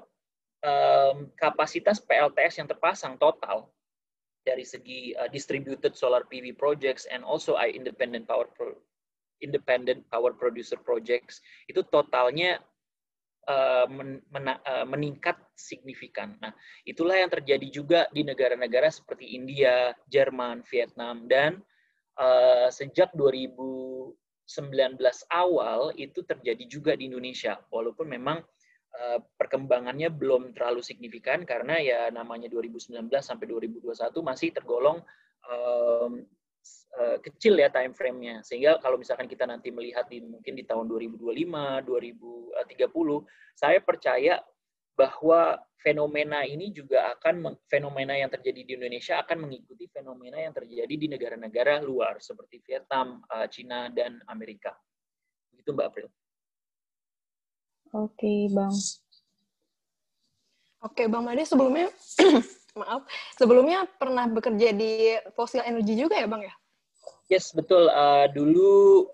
um, 0.63 1.31
kapasitas 1.35 2.03
PLTS 2.03 2.59
yang 2.63 2.67
terpasang 2.67 3.15
total 3.15 3.71
dari 4.43 4.63
segi 4.63 5.13
uh, 5.15 5.27
distributed 5.31 5.95
solar 5.95 6.25
PV 6.27 6.55
projects 6.55 7.07
and 7.07 7.23
also 7.23 7.55
independent 7.59 8.27
power 8.27 8.47
pro 8.51 8.75
independent 9.39 10.03
power 10.11 10.35
producer 10.35 10.75
projects 10.75 11.39
itu 11.71 11.79
totalnya 11.87 12.59
uh, 13.47 13.87
men, 13.87 14.19
men, 14.27 14.51
uh, 14.51 14.83
meningkat 14.83 15.39
signifikan. 15.55 16.35
Nah, 16.43 16.51
itulah 16.83 17.15
yang 17.15 17.31
terjadi 17.31 17.67
juga 17.71 17.99
di 18.11 18.27
negara-negara 18.27 18.91
seperti 18.91 19.31
India, 19.39 19.95
Jerman, 20.11 20.67
Vietnam 20.67 21.23
dan 21.31 21.63
uh, 22.19 22.67
sejak 22.67 23.15
2019 24.49 24.97
awal 25.29 25.93
itu 25.93 26.25
terjadi 26.25 26.65
juga 26.65 26.91
di 26.97 27.05
Indonesia. 27.05 27.61
Walaupun 27.69 28.09
memang 28.09 28.41
uh, 28.97 29.19
perkembangannya 29.37 30.09
belum 30.09 30.57
terlalu 30.57 30.81
signifikan 30.81 31.45
karena 31.45 31.77
ya 31.77 31.99
namanya 32.09 32.49
2019 32.49 32.97
sampai 33.21 33.45
2021 33.45 33.93
masih 34.25 34.49
tergolong 34.49 35.05
um, 35.45 36.25
kecil 37.23 37.55
ya 37.55 37.69
time 37.71 37.93
frame-nya. 37.95 38.41
Sehingga 38.43 38.81
kalau 38.81 38.99
misalkan 38.99 39.29
kita 39.29 39.45
nanti 39.47 39.71
melihat 39.71 40.09
di 40.09 40.19
mungkin 40.19 40.57
di 40.57 40.65
tahun 40.65 40.89
2025, 40.89 41.85
2030, 41.85 42.59
saya 43.55 43.79
percaya 43.79 44.33
bahwa 44.99 45.55
fenomena 45.79 46.43
ini 46.43 46.75
juga 46.75 47.15
akan 47.15 47.55
fenomena 47.71 48.11
yang 48.19 48.27
terjadi 48.27 48.67
di 48.67 48.71
Indonesia 48.75 49.23
akan 49.23 49.47
mengikuti 49.47 49.87
fenomena 49.87 50.35
yang 50.35 50.51
terjadi 50.51 50.91
di 50.91 51.07
negara-negara 51.07 51.79
luar 51.79 52.19
seperti 52.19 52.59
Vietnam, 52.67 53.23
uh, 53.31 53.47
Cina 53.47 53.87
dan 53.87 54.19
Amerika. 54.27 54.75
Begitu 55.55 55.71
Mbak 55.71 55.87
April. 55.87 56.07
Oke, 57.95 58.51
Bang. 58.51 58.75
Oke, 60.83 61.03
Bang 61.07 61.23
Made 61.23 61.47
sebelumnya 61.47 61.87
maaf, 62.79 63.07
sebelumnya 63.39 63.87
pernah 63.99 64.27
bekerja 64.27 64.75
di 64.75 65.15
fosil 65.35 65.63
energy 65.63 65.95
juga 65.95 66.19
ya, 66.19 66.27
Bang 66.27 66.43
ya? 66.43 66.53
Yes, 67.31 67.55
betul. 67.55 67.87
Uh, 67.87 68.27
dulu 68.35 69.07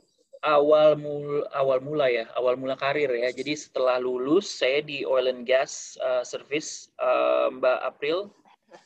awal 0.46 0.94
mul 0.94 1.42
awal 1.58 1.82
mula 1.82 2.06
ya, 2.08 2.30
awal 2.38 2.54
mula 2.56 2.78
karir 2.78 3.10
ya. 3.10 3.34
Jadi 3.34 3.58
setelah 3.58 3.98
lulus 3.98 4.46
saya 4.46 4.86
di 4.86 5.02
oil 5.02 5.26
and 5.26 5.44
gas 5.50 5.98
uh, 6.06 6.22
service 6.22 6.94
uh, 7.02 7.50
Mbak 7.50 7.80
April. 7.82 8.30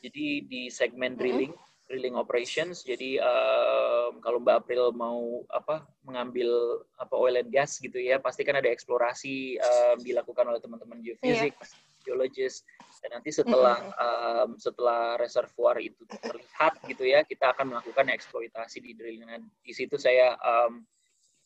Jadi 0.00 0.46
di 0.46 0.62
segmen 0.72 1.18
drilling, 1.18 1.52
drilling 1.90 2.16
operations. 2.16 2.80
Jadi 2.86 3.20
uh, 3.20 4.14
kalau 4.24 4.40
Mbak 4.40 4.64
April 4.64 4.96
mau 4.96 5.44
apa 5.52 5.84
mengambil 6.06 6.80
apa 6.96 7.14
oil 7.14 7.36
and 7.36 7.52
gas 7.52 7.76
gitu 7.76 8.00
ya, 8.00 8.16
pasti 8.16 8.40
kan 8.40 8.56
ada 8.56 8.72
eksplorasi 8.72 9.60
uh, 9.60 9.94
dilakukan 10.00 10.48
oleh 10.48 10.62
teman-teman 10.62 11.04
geofisik, 11.04 11.52
yeah. 11.52 11.68
geologis 12.06 12.64
dan 13.00 13.16
nanti 13.16 13.32
setelah 13.32 13.80
um, 13.96 14.60
setelah 14.60 15.16
reservoir 15.16 15.80
itu 15.80 16.04
terlihat 16.04 16.76
gitu 16.84 17.08
ya 17.08 17.24
kita 17.24 17.56
akan 17.56 17.72
melakukan 17.72 18.12
eksploitasi 18.12 18.84
di 18.84 18.92
drilling 18.92 19.40
di 19.64 19.72
situ 19.72 19.96
saya 19.96 20.36
um, 20.36 20.84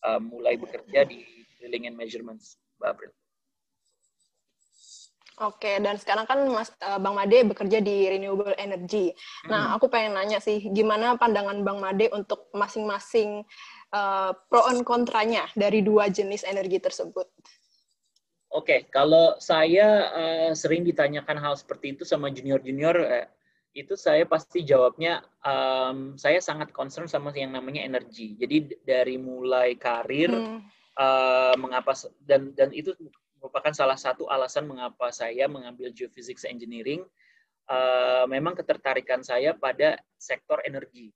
um, 0.05 0.31
mulai 0.31 0.55
bekerja 0.61 1.09
di 1.09 1.25
drilling 1.59 1.88
and 1.88 1.97
measurements 1.97 2.61
Mbak 2.79 2.88
April. 2.95 3.12
Oke, 5.43 5.83
dan 5.83 5.99
sekarang 5.99 6.31
kan 6.31 6.47
Mas 6.47 6.71
uh, 6.79 6.95
Bang 7.03 7.19
Made 7.19 7.43
bekerja 7.43 7.83
di 7.83 8.07
renewable 8.07 8.55
energy. 8.55 9.11
Nah, 9.51 9.67
hmm. 9.67 9.75
aku 9.75 9.90
pengen 9.90 10.14
nanya 10.14 10.38
sih, 10.38 10.71
gimana 10.71 11.19
pandangan 11.19 11.59
Bang 11.67 11.83
Made 11.83 12.07
untuk 12.14 12.47
masing-masing 12.55 13.43
uh, 13.90 14.31
pro 14.47 14.62
and 14.71 14.87
kontranya 14.87 15.51
dari 15.59 15.83
dua 15.83 16.07
jenis 16.07 16.47
energi 16.47 16.79
tersebut? 16.79 17.27
Oke, 18.55 18.62
okay, 18.62 18.81
kalau 18.95 19.35
saya 19.43 20.07
uh, 20.14 20.51
sering 20.55 20.87
ditanyakan 20.87 21.43
hal 21.43 21.59
seperti 21.59 21.99
itu 21.99 22.07
sama 22.07 22.31
junior-junior, 22.31 22.95
uh, 23.03 23.27
itu 23.75 23.99
saya 23.99 24.23
pasti 24.23 24.63
jawabnya 24.63 25.27
um, 25.43 26.15
saya 26.15 26.39
sangat 26.39 26.71
concern 26.71 27.11
sama 27.11 27.35
yang 27.35 27.51
namanya 27.51 27.83
energi. 27.83 28.39
Jadi 28.39 28.79
dari 28.87 29.19
mulai 29.19 29.75
karir, 29.75 30.31
hmm. 30.31 30.63
uh, 30.95 31.55
mengapa 31.59 31.91
dan 32.23 32.55
dan 32.55 32.71
itu 32.71 32.95
merupakan 33.43 33.75
salah 33.75 33.99
satu 33.99 34.31
alasan 34.31 34.71
mengapa 34.71 35.11
saya 35.11 35.51
mengambil 35.51 35.91
geophysics 35.91 36.47
engineering. 36.47 37.03
Uh, 37.67 38.29
memang 38.31 38.55
ketertarikan 38.55 39.27
saya 39.27 39.57
pada 39.59 39.99
sektor 40.21 40.63
energi. 40.63 41.11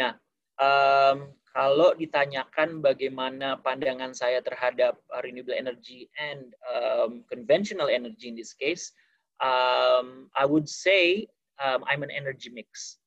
Nah, 0.00 0.16
um, 0.56 1.34
kalau 1.52 1.92
ditanyakan 1.98 2.78
bagaimana 2.78 3.58
pandangan 3.60 4.14
saya 4.14 4.38
terhadap 4.40 4.96
renewable 5.20 5.58
energy 5.58 6.06
and 6.16 6.54
um, 6.64 7.26
conventional 7.26 7.90
energy 7.90 8.30
in 8.30 8.38
this 8.38 8.54
case, 8.54 8.94
um, 9.42 10.30
I 10.38 10.46
would 10.46 10.70
say 10.70 11.26
um, 11.62 11.84
I'm 11.86 12.02
an 12.06 12.10
energy 12.10 12.50
mix. 12.50 12.98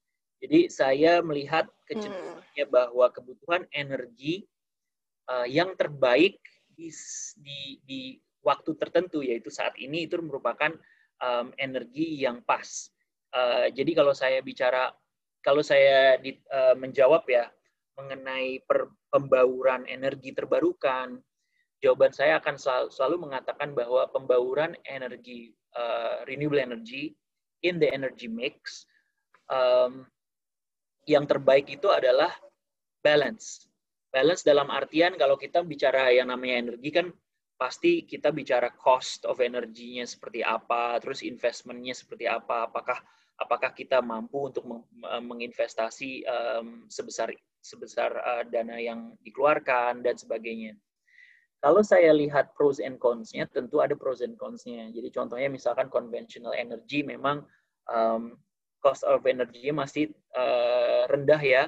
Jadi 0.41 0.73
saya 0.73 1.21
melihat 1.21 1.69
kecenderungannya 1.85 2.65
hmm. 2.65 2.73
bahwa 2.73 3.05
kebutuhan 3.13 3.63
energi 3.77 4.49
uh, 5.29 5.45
yang 5.45 5.77
terbaik 5.77 6.41
di, 6.73 6.89
di, 7.37 7.61
di 7.85 8.01
waktu 8.41 8.73
tertentu 8.73 9.21
yaitu 9.21 9.53
saat 9.53 9.77
ini 9.77 10.09
itu 10.09 10.17
merupakan 10.17 10.73
um, 11.21 11.53
energi 11.61 12.25
yang 12.25 12.41
pas. 12.41 12.89
Uh, 13.31 13.69
jadi 13.69 13.91
kalau 13.93 14.17
saya 14.17 14.41
bicara, 14.41 14.89
kalau 15.45 15.61
saya 15.61 16.17
di, 16.17 16.41
uh, 16.49 16.73
menjawab 16.73 17.23
ya 17.29 17.45
mengenai 18.01 18.65
per, 18.65 18.89
pembauran 19.13 19.85
energi 19.85 20.33
terbarukan, 20.33 21.21
jawaban 21.85 22.09
saya 22.09 22.41
akan 22.41 22.57
selalu, 22.57 22.87
selalu 22.89 23.15
mengatakan 23.29 23.77
bahwa 23.77 24.09
pembauran 24.09 24.73
energi 24.89 25.53
uh, 25.77 26.25
renewable 26.25 26.59
energy 26.59 27.13
in 27.61 27.81
the 27.81 27.89
energy 27.89 28.27
mix 28.27 28.85
um, 29.49 30.05
yang 31.05 31.25
terbaik 31.25 31.69
itu 31.69 31.89
adalah 31.89 32.29
balance. 33.01 33.65
Balance 34.11 34.43
dalam 34.43 34.67
artian 34.69 35.15
kalau 35.15 35.39
kita 35.39 35.63
bicara 35.63 36.11
yang 36.11 36.29
namanya 36.29 36.69
energi 36.69 36.89
kan 36.91 37.07
pasti 37.55 38.03
kita 38.09 38.33
bicara 38.33 38.73
cost 38.73 39.23
of 39.29 39.37
energinya 39.37 40.01
seperti 40.01 40.41
apa, 40.41 40.97
terus 40.97 41.21
investmentnya 41.21 41.93
seperti 41.93 42.25
apa, 42.25 42.65
apakah 42.65 42.97
apakah 43.37 43.73
kita 43.73 44.01
mampu 44.01 44.49
untuk 44.49 44.65
menginvestasi 45.01 46.25
um, 46.25 46.85
sebesar 46.89 47.33
sebesar 47.61 48.11
uh, 48.17 48.43
dana 48.49 48.81
yang 48.81 49.13
dikeluarkan 49.21 50.01
dan 50.01 50.17
sebagainya. 50.17 50.73
Kalau 51.61 51.85
saya 51.85 52.09
lihat 52.09 52.57
pros 52.57 52.81
and 52.81 52.97
cons-nya, 52.97 53.45
tentu 53.45 53.85
ada 53.85 53.93
pros 53.93 54.25
and 54.25 54.33
cons-nya. 54.33 54.89
Jadi 54.89 55.13
contohnya 55.13 55.45
misalkan 55.45 55.93
conventional 55.93 56.57
energy 56.57 57.05
memang 57.05 57.45
um, 57.85 58.33
cost 58.81 59.05
of 59.05 59.21
energy 59.29 59.69
masih 59.69 60.09
uh, 60.33 61.05
rendah 61.07 61.41
ya. 61.41 61.63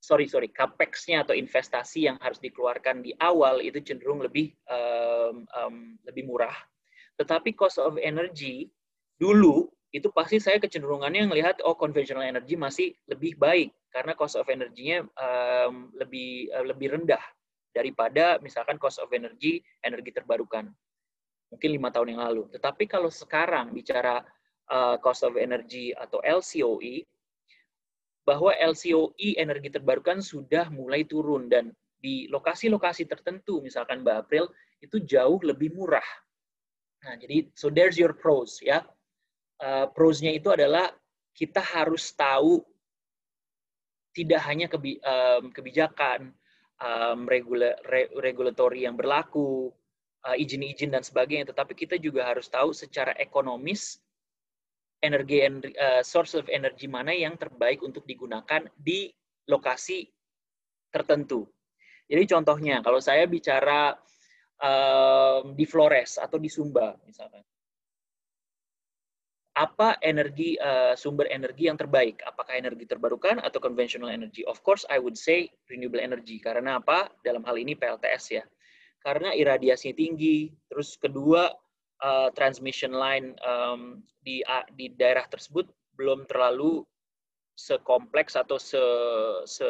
sorry 0.00 0.24
sorry 0.24 0.48
capex-nya 0.48 1.28
atau 1.28 1.36
investasi 1.36 2.08
yang 2.08 2.16
harus 2.24 2.40
dikeluarkan 2.40 3.04
di 3.04 3.12
awal 3.20 3.60
itu 3.60 3.84
cenderung 3.84 4.24
lebih 4.24 4.48
um, 4.72 5.44
um, 5.52 6.00
lebih 6.08 6.24
murah. 6.24 6.56
Tetapi 7.20 7.52
cost 7.52 7.76
of 7.76 8.00
energy 8.00 8.72
dulu 9.20 9.68
itu 9.92 10.08
pasti 10.08 10.40
saya 10.40 10.56
kecenderungannya 10.56 11.28
melihat 11.28 11.60
oh 11.68 11.76
conventional 11.76 12.24
energy 12.24 12.56
masih 12.56 12.96
lebih 13.12 13.36
baik 13.36 13.76
karena 13.92 14.16
cost 14.16 14.40
of 14.40 14.48
energy-nya 14.48 15.04
um, 15.20 15.92
lebih 15.98 16.48
uh, 16.56 16.64
lebih 16.64 16.96
rendah 16.96 17.20
daripada 17.70 18.42
misalkan 18.42 18.76
cost 18.76 18.98
of 18.98 19.10
energy 19.14 19.62
energi 19.82 20.10
terbarukan 20.10 20.66
mungkin 21.50 21.70
lima 21.70 21.90
tahun 21.90 22.14
yang 22.14 22.22
lalu. 22.22 22.42
Tetapi 22.54 22.86
kalau 22.86 23.10
sekarang 23.10 23.74
bicara 23.74 24.22
uh, 24.70 24.96
cost 25.02 25.26
of 25.26 25.34
energy 25.34 25.90
atau 25.90 26.22
LCOE 26.22 27.02
bahwa 28.22 28.54
LCOE 28.54 29.34
energi 29.34 29.74
terbarukan 29.74 30.22
sudah 30.22 30.70
mulai 30.70 31.02
turun 31.02 31.50
dan 31.50 31.74
di 32.00 32.30
lokasi-lokasi 32.32 33.04
tertentu, 33.04 33.60
misalkan 33.60 34.00
Mbak 34.00 34.16
April, 34.24 34.48
itu 34.80 35.02
jauh 35.04 35.36
lebih 35.44 35.76
murah. 35.76 36.06
Nah, 37.04 37.18
jadi 37.20 37.50
so 37.52 37.68
there's 37.68 38.00
your 38.00 38.16
pros 38.16 38.62
ya. 38.64 38.80
Uh, 39.60 39.84
pros-nya 39.92 40.32
itu 40.32 40.48
adalah 40.48 40.88
kita 41.36 41.60
harus 41.60 42.16
tahu 42.16 42.64
tidak 44.16 44.40
hanya 44.48 44.66
um, 44.72 45.52
kebijakan, 45.52 46.32
um, 46.80 47.28
regula 47.28 47.76
re 47.86 48.08
regulatory 48.18 48.88
yang 48.88 48.96
berlaku, 48.96 49.70
uh, 50.26 50.36
izin-izin 50.36 50.92
dan 50.92 51.04
sebagainya, 51.04 51.52
tetapi 51.52 51.76
kita 51.76 52.00
juga 52.00 52.26
harus 52.26 52.48
tahu 52.48 52.72
secara 52.72 53.14
ekonomis 53.20 54.00
energi 55.00 55.40
uh, 55.48 56.04
source 56.04 56.36
of 56.36 56.48
energy 56.52 56.84
mana 56.84 57.16
yang 57.16 57.36
terbaik 57.40 57.80
untuk 57.80 58.04
digunakan 58.04 58.68
di 58.76 59.08
lokasi 59.48 60.04
tertentu. 60.92 61.48
Jadi 62.10 62.26
contohnya 62.26 62.82
kalau 62.82 62.98
saya 62.98 63.24
bicara 63.24 63.94
um, 64.60 65.54
di 65.54 65.64
Flores 65.64 66.18
atau 66.20 66.36
di 66.36 66.50
Sumba 66.50 66.98
misalkan, 67.06 67.40
apa 69.60 70.00
energi 70.00 70.56
uh, 70.56 70.96
sumber 70.96 71.28
energi 71.28 71.68
yang 71.68 71.76
terbaik? 71.76 72.24
Apakah 72.24 72.56
energi 72.56 72.88
terbarukan 72.88 73.44
atau 73.44 73.60
conventional 73.60 74.08
energy? 74.08 74.40
Of 74.48 74.64
course, 74.64 74.88
I 74.88 74.96
would 74.96 75.20
say 75.20 75.52
renewable 75.68 76.00
energy. 76.00 76.40
Karena 76.40 76.80
apa? 76.80 77.12
Dalam 77.20 77.44
hal 77.44 77.60
ini 77.60 77.76
PLTS 77.76 78.40
ya. 78.40 78.44
Karena 79.04 79.36
iradiasi 79.36 79.92
tinggi. 79.92 80.48
Terus 80.72 80.96
kedua 80.96 81.52
uh, 82.00 82.32
transmission 82.32 82.96
line 82.96 83.36
um, 83.44 84.00
di 84.24 84.40
di 84.80 84.96
daerah 84.96 85.28
tersebut 85.28 85.68
belum 86.00 86.24
terlalu 86.24 86.80
sekompleks 87.60 88.40
atau 88.40 88.56
se, 88.56 88.80
se 89.44 89.68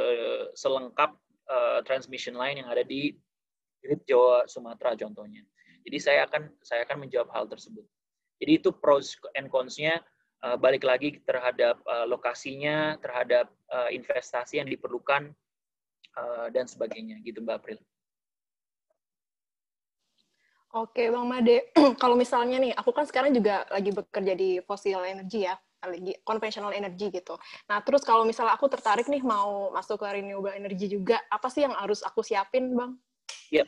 selengkap 0.55 1.11
uh, 1.51 1.83
transmission 1.83 2.39
line 2.39 2.63
yang 2.63 2.71
ada 2.71 2.87
di 2.87 3.11
Jawa 4.07 4.47
Sumatera 4.47 4.95
contohnya. 4.95 5.43
Jadi 5.83 5.99
saya 5.99 6.31
akan 6.31 6.55
saya 6.63 6.87
akan 6.87 7.09
menjawab 7.09 7.35
hal 7.35 7.51
tersebut. 7.51 7.83
Jadi 8.41 8.53
itu 8.57 8.73
pros 8.73 9.21
and 9.37 9.53
cons-nya 9.53 10.01
uh, 10.45 10.57
balik 10.57 10.85
lagi 10.85 11.21
terhadap 11.29 11.79
uh, 11.85 12.09
lokasinya, 12.09 12.97
terhadap 13.05 13.53
uh, 13.69 13.93
investasi 13.93 14.59
yang 14.59 14.69
diperlukan 14.69 15.31
uh, 16.17 16.49
dan 16.51 16.65
sebagainya 16.65 17.21
gitu 17.23 17.45
Mbak 17.45 17.57
April. 17.61 17.79
Oke, 20.71 21.11
Bang 21.11 21.27
Made. 21.27 21.75
Kalau 22.03 22.15
misalnya 22.15 22.63
nih, 22.63 22.73
aku 22.79 22.95
kan 22.95 23.03
sekarang 23.03 23.35
juga 23.35 23.67
lagi 23.75 23.91
bekerja 23.91 24.39
di 24.39 24.63
fossil 24.63 25.03
energy 25.03 25.43
ya, 25.43 25.59
lagi 25.83 26.15
conventional 26.23 26.71
energy 26.71 27.11
gitu. 27.11 27.35
Nah, 27.67 27.83
terus 27.83 28.07
kalau 28.07 28.23
misalnya 28.23 28.55
aku 28.55 28.71
tertarik 28.71 29.11
nih 29.11 29.19
mau 29.19 29.75
masuk 29.75 29.99
ke 29.99 30.07
renewable 30.07 30.55
energy 30.55 30.87
juga, 30.87 31.19
apa 31.27 31.51
sih 31.51 31.67
yang 31.67 31.75
harus 31.75 32.07
aku 32.07 32.23
siapin, 32.23 32.71
Bang? 32.79 32.95
Ya, 33.51 33.67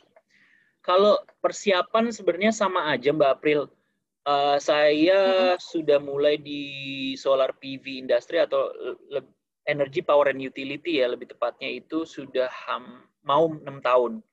kalau 0.79 1.19
persiapan 1.43 2.07
sebenarnya 2.15 2.55
sama 2.55 2.87
aja, 2.87 3.11
Mbak 3.11 3.31
April. 3.35 3.67
Uh, 4.23 4.55
saya 4.55 5.19
hmm. 5.55 5.59
sudah 5.59 5.99
mulai 5.99 6.39
di 6.39 6.61
solar 7.19 7.51
PV 7.59 8.07
industry 8.07 8.39
atau 8.39 8.71
energy 9.67 9.99
power 9.99 10.31
and 10.31 10.39
utility 10.39 11.03
ya, 11.03 11.11
lebih 11.11 11.27
tepatnya 11.35 11.67
itu 11.67 12.07
sudah 12.07 12.47
ham, 12.47 13.03
mau 13.27 13.51
enam 13.51 13.83
tahun 13.83 14.23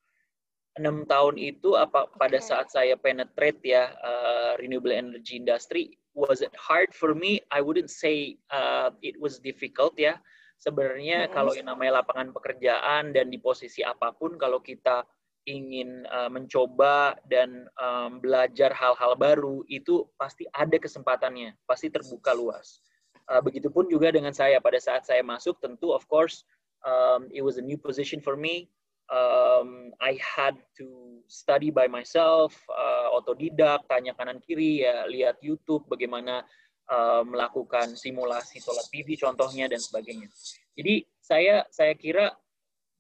enam 0.79 1.03
tahun 1.05 1.35
itu 1.37 1.75
apa 1.75 2.07
pada 2.15 2.39
saat 2.39 2.71
saya 2.71 2.95
penetrate 2.95 3.59
ya 3.67 3.91
uh, 3.99 4.55
renewable 4.63 4.95
energy 4.95 5.37
industry 5.37 5.99
was 6.15 6.41
it 6.41 6.55
hard 6.55 6.95
for 6.95 7.13
me 7.13 7.43
I 7.51 7.59
wouldn't 7.59 7.91
say 7.91 8.39
uh, 8.55 8.95
it 9.03 9.19
was 9.19 9.43
difficult 9.43 9.99
ya 9.99 10.23
sebenarnya 10.63 11.27
mm-hmm. 11.27 11.35
kalau 11.35 11.53
yang 11.59 11.69
namanya 11.69 12.05
lapangan 12.05 12.31
pekerjaan 12.31 13.11
dan 13.11 13.29
di 13.29 13.43
posisi 13.43 13.83
apa 13.83 14.15
pun 14.15 14.39
kalau 14.39 14.63
kita 14.63 15.03
ingin 15.49 16.05
uh, 16.13 16.29
mencoba 16.29 17.17
dan 17.29 17.65
um, 17.81 18.21
belajar 18.21 18.73
hal-hal 18.77 19.17
baru 19.17 19.65
itu 19.71 20.05
pasti 20.21 20.45
ada 20.53 20.77
kesempatannya 20.77 21.57
pasti 21.65 21.89
terbuka 21.89 22.37
luas. 22.37 22.85
Uh, 23.31 23.39
begitupun 23.39 23.87
juga 23.87 24.11
dengan 24.11 24.35
saya. 24.35 24.59
Pada 24.59 24.77
saat 24.83 25.07
saya 25.07 25.23
masuk 25.23 25.57
tentu 25.63 25.95
of 25.95 26.05
course 26.11 26.45
um, 26.85 27.31
it 27.33 27.41
was 27.41 27.57
a 27.57 27.65
new 27.65 27.79
position 27.79 28.21
for 28.21 28.37
me. 28.37 28.69
Um, 29.11 29.91
I 29.99 30.15
had 30.23 30.55
to 30.79 30.87
study 31.27 31.75
by 31.75 31.91
myself, 31.91 32.55
uh, 32.71 33.11
otodidak, 33.15 33.87
tanya 33.91 34.15
kanan 34.15 34.39
kiri, 34.39 34.87
ya 34.87 35.07
lihat 35.11 35.43
YouTube 35.43 35.87
bagaimana 35.91 36.47
uh, 36.91 37.23
melakukan 37.27 37.95
simulasi 37.99 38.63
solar 38.63 38.87
PV 38.91 39.19
contohnya 39.19 39.67
dan 39.67 39.83
sebagainya. 39.83 40.31
Jadi 40.79 41.07
saya 41.19 41.67
saya 41.71 41.95
kira 41.99 42.35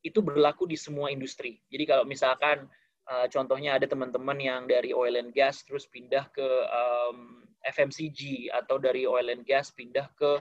itu 0.00 0.24
berlaku 0.24 0.64
di 0.64 0.76
semua 0.76 1.12
industri. 1.12 1.60
Jadi 1.68 1.84
kalau 1.84 2.04
misalkan 2.08 2.64
uh, 3.08 3.26
contohnya 3.28 3.76
ada 3.76 3.84
teman-teman 3.84 4.38
yang 4.40 4.64
dari 4.64 4.96
oil 4.96 5.16
and 5.20 5.32
gas 5.36 5.62
terus 5.64 5.84
pindah 5.88 6.28
ke 6.32 6.48
um, 6.72 7.44
FMCG 7.68 8.48
atau 8.52 8.80
dari 8.80 9.04
oil 9.04 9.28
and 9.28 9.44
gas 9.44 9.68
pindah 9.72 10.08
ke 10.16 10.40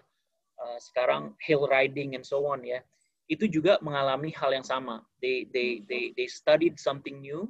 uh, 0.60 0.78
sekarang 0.80 1.36
hill 1.43 1.67
riding 1.67 2.15
and 2.15 2.24
so 2.24 2.43
on 2.48 2.63
ya 2.63 2.80
itu 3.30 3.45
juga 3.45 3.78
mengalami 3.86 4.34
hal 4.34 4.52
yang 4.52 4.65
sama. 4.65 5.06
They 5.22 5.45
they 5.54 5.86
they 5.86 6.17
they 6.17 6.26
studied 6.26 6.82
something 6.82 7.22
new, 7.22 7.45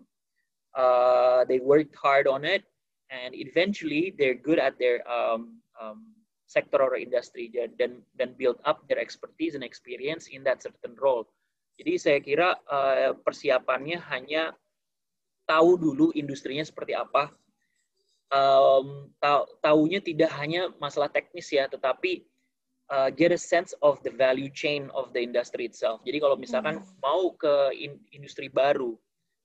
uh, 0.76 1.48
they 1.48 1.64
worked 1.64 1.96
hard 1.96 2.28
on 2.28 2.44
it, 2.44 2.68
and 3.08 3.32
eventually 3.32 4.12
they're 4.20 4.36
good 4.36 4.60
at 4.60 4.76
their 4.76 5.00
um, 5.08 5.64
um, 5.80 6.04
sector 6.52 6.84
or 6.84 7.00
industry 7.00 7.48
dan 7.50 8.04
dan 8.20 8.36
build 8.36 8.60
up 8.68 8.84
their 8.92 9.00
expertise 9.00 9.56
and 9.56 9.64
experience 9.64 10.28
in 10.28 10.44
that 10.44 10.60
certain 10.60 11.00
role. 11.00 11.24
Jadi 11.80 11.94
saya 11.96 12.20
kira 12.20 12.60
uh, 12.68 13.16
persiapannya 13.24 14.04
hanya 14.12 14.52
tahu 15.48 15.80
dulu 15.80 16.12
industrinya 16.12 16.68
seperti 16.68 16.92
apa. 16.92 17.32
Um, 18.30 19.10
tahu, 19.18 19.48
tahunya 19.64 20.04
tidak 20.04 20.30
hanya 20.38 20.70
masalah 20.78 21.10
teknis 21.10 21.50
ya, 21.50 21.66
tetapi 21.66 22.28
uh, 22.92 23.10
get 23.10 23.32
a 23.32 23.40
sense 23.40 23.74
of 23.80 23.98
the 24.04 24.12
value 24.14 24.52
chain 24.52 24.92
of 24.92 25.10
the 25.16 25.22
industry 25.24 25.66
itself. 25.66 26.04
Jadi 26.04 26.20
kalau 26.20 26.36
misalkan 26.38 26.84
hmm. 26.84 27.00
mau 27.02 27.34
ke 27.34 27.74
in, 27.74 27.98
industri 28.14 28.52
baru, 28.52 28.94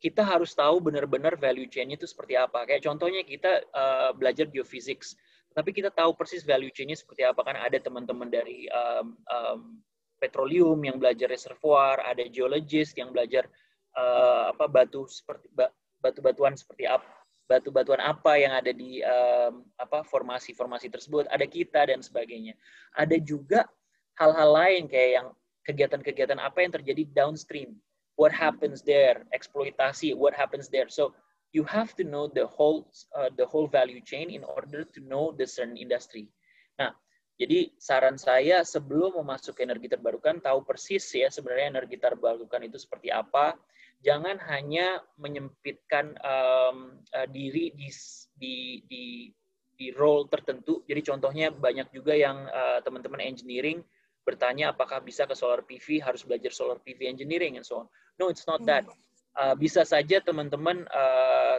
kita 0.02 0.20
harus 0.20 0.52
tahu 0.52 0.84
benar-benar 0.84 1.40
value 1.40 1.64
chain-nya 1.64 1.96
itu 1.96 2.04
seperti 2.04 2.36
apa. 2.36 2.68
Kayak 2.68 2.84
contohnya 2.84 3.24
kita 3.24 3.64
uh, 3.72 4.12
belajar 4.12 4.50
geophysics, 4.52 5.16
tapi 5.56 5.72
kita 5.72 5.88
tahu 5.88 6.12
persis 6.12 6.44
value 6.44 6.68
chain-nya 6.68 6.98
seperti 6.98 7.24
apa. 7.24 7.40
Kan 7.40 7.56
ada 7.56 7.80
teman-teman 7.80 8.28
dari 8.28 8.68
um, 8.68 9.16
um, 9.32 9.60
petroleum 10.24 10.80
yang 10.80 10.96
belajar 10.96 11.28
reservoir, 11.28 12.00
ada 12.00 12.24
geologist 12.32 12.96
yang 12.96 13.12
belajar 13.12 13.44
uh, 13.92 14.56
apa 14.56 14.64
batu 14.64 15.04
seperti 15.04 15.52
batu-batuan 16.00 16.56
seperti 16.56 16.88
apa 16.88 17.04
batu-batuan 17.44 18.00
apa 18.00 18.40
yang 18.40 18.56
ada 18.56 18.72
di 18.72 19.04
um, 19.04 19.68
apa 19.76 20.00
formasi-formasi 20.08 20.88
tersebut, 20.88 21.28
ada 21.28 21.44
kita 21.44 21.84
dan 21.92 22.00
sebagainya. 22.00 22.56
Ada 22.96 23.20
juga 23.20 23.68
hal-hal 24.16 24.48
lain 24.48 24.82
kayak 24.88 25.10
yang 25.20 25.28
kegiatan-kegiatan 25.68 26.40
apa 26.40 26.64
yang 26.64 26.72
terjadi 26.72 27.04
downstream. 27.12 27.76
What 28.16 28.32
happens 28.32 28.80
there? 28.80 29.28
Eksploitasi, 29.34 30.16
what 30.16 30.32
happens 30.32 30.72
there? 30.72 30.88
So 30.88 31.12
you 31.52 31.66
have 31.68 31.92
to 32.00 32.04
know 32.06 32.30
the 32.30 32.48
whole 32.48 32.88
uh, 33.12 33.28
the 33.36 33.44
whole 33.44 33.68
value 33.68 34.00
chain 34.00 34.32
in 34.32 34.46
order 34.46 34.86
to 34.86 35.00
know 35.04 35.34
the 35.36 35.44
certain 35.44 35.76
industry. 35.76 36.30
Nah, 36.80 36.96
jadi 37.34 37.66
saran 37.82 38.14
saya 38.14 38.62
sebelum 38.62 39.18
memasuki 39.18 39.66
energi 39.66 39.90
terbarukan 39.90 40.38
tahu 40.38 40.62
persis 40.62 41.02
ya 41.10 41.26
sebenarnya 41.26 41.78
energi 41.82 41.98
terbarukan 41.98 42.62
itu 42.62 42.78
seperti 42.78 43.10
apa, 43.10 43.58
jangan 44.06 44.38
hanya 44.46 45.02
menyempitkan 45.18 46.14
um, 46.22 47.02
uh, 47.10 47.26
diri 47.26 47.74
di, 47.74 47.90
di 48.38 48.56
di 48.86 49.04
di 49.74 49.86
role 49.90 50.30
tertentu. 50.30 50.86
Jadi 50.86 51.02
contohnya 51.02 51.50
banyak 51.50 51.90
juga 51.90 52.14
yang 52.14 52.46
uh, 52.46 52.78
teman-teman 52.86 53.18
engineering 53.18 53.82
bertanya 54.22 54.70
apakah 54.70 55.02
bisa 55.02 55.26
ke 55.26 55.34
solar 55.34 55.66
PV 55.66 56.06
harus 56.06 56.22
belajar 56.22 56.54
solar 56.54 56.78
PV 56.80 57.10
engineering 57.10 57.58
and 57.58 57.66
so 57.66 57.82
on. 57.82 57.86
No, 58.14 58.30
it's 58.30 58.46
not 58.46 58.62
that. 58.70 58.86
Uh, 59.34 59.58
bisa 59.58 59.82
saja 59.82 60.22
teman-teman 60.22 60.86
uh, 60.86 61.58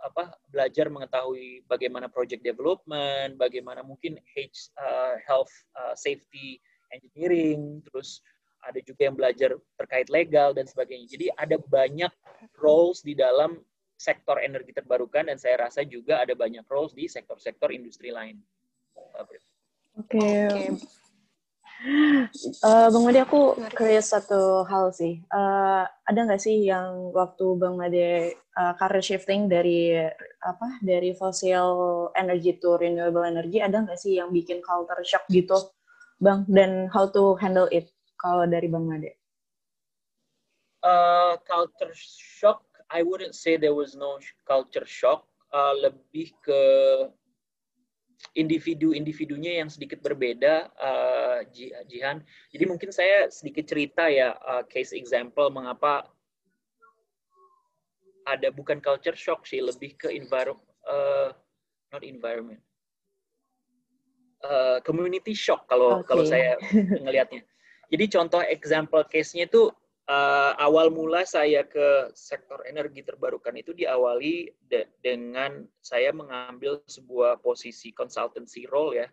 apa 0.00 0.32
belajar 0.48 0.88
mengetahui 0.88 1.64
bagaimana 1.68 2.08
project 2.08 2.40
development, 2.40 3.36
bagaimana 3.36 3.84
mungkin 3.84 4.16
H, 4.36 4.72
uh, 4.80 5.20
health 5.28 5.52
uh, 5.76 5.92
safety 5.92 6.60
engineering, 6.90 7.84
terus 7.88 8.24
ada 8.60 8.80
juga 8.84 9.08
yang 9.08 9.16
belajar 9.16 9.56
terkait 9.80 10.08
legal 10.12 10.52
dan 10.52 10.68
sebagainya. 10.68 11.08
Jadi 11.08 11.26
ada 11.36 11.56
banyak 11.56 12.12
roles 12.60 13.00
di 13.00 13.16
dalam 13.16 13.60
sektor 14.00 14.40
energi 14.40 14.72
terbarukan 14.72 15.28
dan 15.28 15.36
saya 15.36 15.68
rasa 15.68 15.84
juga 15.84 16.24
ada 16.24 16.32
banyak 16.32 16.64
roles 16.68 16.96
di 16.96 17.04
sektor-sektor 17.04 17.68
industri 17.72 18.08
lain. 18.08 18.40
Oke. 19.16 19.36
Okay. 20.08 20.48
Okay. 20.48 20.99
Uh, 21.80 22.92
Bang 22.92 23.04
Made, 23.08 23.24
aku 23.24 23.56
curious 23.72 24.12
satu 24.12 24.68
hal 24.68 24.92
sih. 24.92 25.24
Uh, 25.32 25.88
ada 26.04 26.28
nggak 26.28 26.42
sih 26.42 26.68
yang 26.68 27.08
waktu 27.16 27.56
Bang 27.56 27.80
Made 27.80 28.36
uh, 28.52 28.76
career 28.76 29.00
shifting 29.00 29.48
dari 29.48 29.96
apa 30.44 30.76
dari 30.84 31.16
fossil 31.16 32.12
energy 32.12 32.60
to 32.60 32.76
renewable 32.76 33.24
energy, 33.24 33.64
ada 33.64 33.80
nggak 33.80 33.96
sih 33.96 34.20
yang 34.20 34.28
bikin 34.28 34.60
culture 34.60 35.00
shock 35.08 35.24
gitu, 35.32 35.56
Bang? 36.20 36.44
Dan 36.52 36.92
how 36.92 37.08
to 37.08 37.32
handle 37.40 37.68
it 37.72 37.88
kalau 38.20 38.44
dari 38.44 38.68
Bang 38.68 38.84
Made? 38.84 39.16
Uh, 40.84 41.40
culture 41.48 41.96
shock, 41.96 42.60
I 42.92 43.00
wouldn't 43.00 43.32
say 43.32 43.56
there 43.56 43.76
was 43.76 43.96
no 43.96 44.20
culture 44.44 44.84
shock. 44.84 45.24
Uh, 45.50 45.74
lebih 45.82 46.30
ke 46.46 46.62
individu-individunya 48.36 49.58
yang 49.64 49.68
sedikit 49.72 49.98
berbeda, 50.04 50.70
uh, 50.78 51.38
Jihan. 51.88 52.22
Jadi 52.52 52.64
mungkin 52.68 52.90
saya 52.94 53.26
sedikit 53.32 53.66
cerita 53.66 54.06
ya, 54.06 54.36
uh, 54.44 54.62
case 54.68 54.94
example 54.94 55.50
mengapa 55.50 56.06
ada 58.28 58.52
bukan 58.52 58.78
culture 58.78 59.16
shock 59.16 59.48
sih, 59.48 59.58
lebih 59.58 59.96
ke 59.98 60.12
environment, 60.12 60.62
uh, 60.86 61.34
not 61.90 62.04
environment, 62.06 62.60
uh, 64.46 64.78
community 64.86 65.34
shock 65.34 65.66
kalau 65.66 66.00
okay. 66.00 66.06
kalau 66.06 66.24
saya 66.28 66.54
ngelihatnya. 67.02 67.42
Jadi 67.90 68.04
contoh 68.06 68.40
example 68.46 69.02
case-nya 69.10 69.50
itu 69.50 69.74
uh, 70.10 70.52
awal 70.58 70.90
mula 70.90 71.22
saya 71.22 71.62
ke 71.62 72.10
sektor 72.18 72.58
energi 72.66 73.06
terbarukan 73.06 73.54
itu 73.54 73.70
diawali 73.70 74.50
de 74.66 74.90
dengan 74.98 75.62
saya 75.78 76.10
mengambil 76.10 76.82
sebuah 76.90 77.38
posisi 77.38 77.94
consultancy 77.94 78.66
role 78.66 78.98
ya 78.98 79.06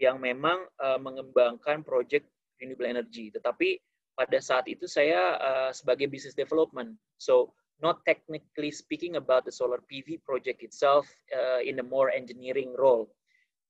yang 0.00 0.16
memang 0.16 0.64
uh, 0.80 0.96
mengembangkan 0.96 1.84
project 1.84 2.24
renewable 2.56 2.88
energy. 2.88 3.28
Tetapi 3.28 3.76
pada 4.16 4.38
saat 4.40 4.64
itu 4.64 4.88
saya 4.88 5.36
uh, 5.36 5.70
sebagai 5.76 6.08
business 6.08 6.32
development, 6.32 6.96
so 7.20 7.52
not 7.84 8.00
technically 8.08 8.72
speaking 8.72 9.20
about 9.20 9.44
the 9.44 9.52
solar 9.52 9.80
PV 9.88 10.24
project 10.24 10.64
itself 10.64 11.08
uh, 11.32 11.60
in 11.60 11.80
a 11.80 11.84
more 11.84 12.08
engineering 12.08 12.72
role. 12.76 13.12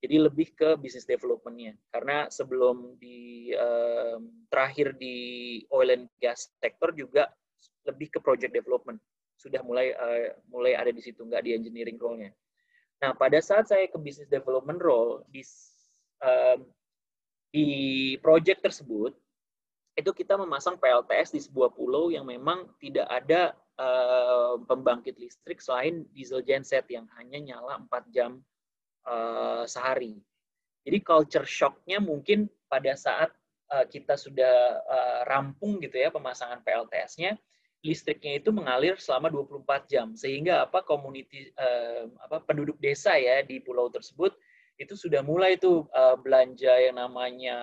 Jadi 0.00 0.16
lebih 0.16 0.56
ke 0.56 0.80
business 0.80 1.04
development-nya. 1.04 1.76
Karena 1.92 2.24
sebelum 2.32 2.96
di 2.96 3.52
um, 3.52 4.48
terakhir 4.48 4.96
di 4.96 5.60
oil 5.68 5.92
and 5.92 6.06
gas 6.16 6.48
sector 6.56 6.96
juga 6.96 7.28
lebih 7.84 8.16
ke 8.16 8.18
project 8.20 8.56
development. 8.56 8.96
Sudah 9.36 9.60
mulai 9.60 9.92
uh, 9.92 10.36
mulai 10.48 10.72
ada 10.76 10.88
di 10.88 11.04
situ, 11.04 11.20
nggak 11.24 11.44
di 11.44 11.52
engineering 11.52 12.00
role-nya. 12.00 12.32
Nah, 13.00 13.16
pada 13.16 13.40
saat 13.40 13.68
saya 13.68 13.88
ke 13.88 13.96
business 13.96 14.28
development 14.28 14.80
role 14.80 15.24
di 15.28 15.44
um, 16.24 16.64
di 17.50 17.68
project 18.22 18.62
tersebut 18.64 19.12
itu 19.98 20.10
kita 20.16 20.38
memasang 20.38 20.78
PLTS 20.80 21.34
di 21.34 21.40
sebuah 21.44 21.74
pulau 21.74 22.08
yang 22.08 22.24
memang 22.24 22.72
tidak 22.78 23.04
ada 23.10 23.52
uh, 23.76 24.56
pembangkit 24.64 25.18
listrik 25.18 25.58
selain 25.58 26.06
diesel 26.14 26.40
genset 26.40 26.86
yang 26.88 27.04
hanya 27.18 27.42
nyala 27.42 27.82
4 27.90 28.14
jam 28.14 28.40
uh, 29.10 29.64
sehari. 29.66 30.14
Jadi 30.86 30.98
culture 31.02 31.44
shock-nya 31.44 32.00
mungkin 32.00 32.48
pada 32.70 32.94
saat 32.96 33.34
uh, 33.74 33.84
kita 33.84 34.16
sudah 34.16 34.80
uh, 34.80 35.20
rampung 35.28 35.82
gitu 35.82 35.98
ya 35.98 36.08
pemasangan 36.08 36.62
PLTS-nya, 36.64 37.36
listriknya 37.84 38.40
itu 38.40 38.54
mengalir 38.54 38.96
selama 38.96 39.28
24 39.28 39.90
jam 39.90 40.06
sehingga 40.12 40.68
apa 40.68 40.84
community 40.84 41.48
apa 42.20 42.44
penduduk 42.44 42.76
desa 42.76 43.16
ya 43.16 43.40
di 43.40 43.56
pulau 43.56 43.88
tersebut 43.88 44.36
itu 44.76 44.92
sudah 44.92 45.24
mulai 45.24 45.56
itu 45.56 45.88
uh, 45.96 46.12
belanja 46.20 46.72
yang 46.76 47.00
namanya 47.00 47.56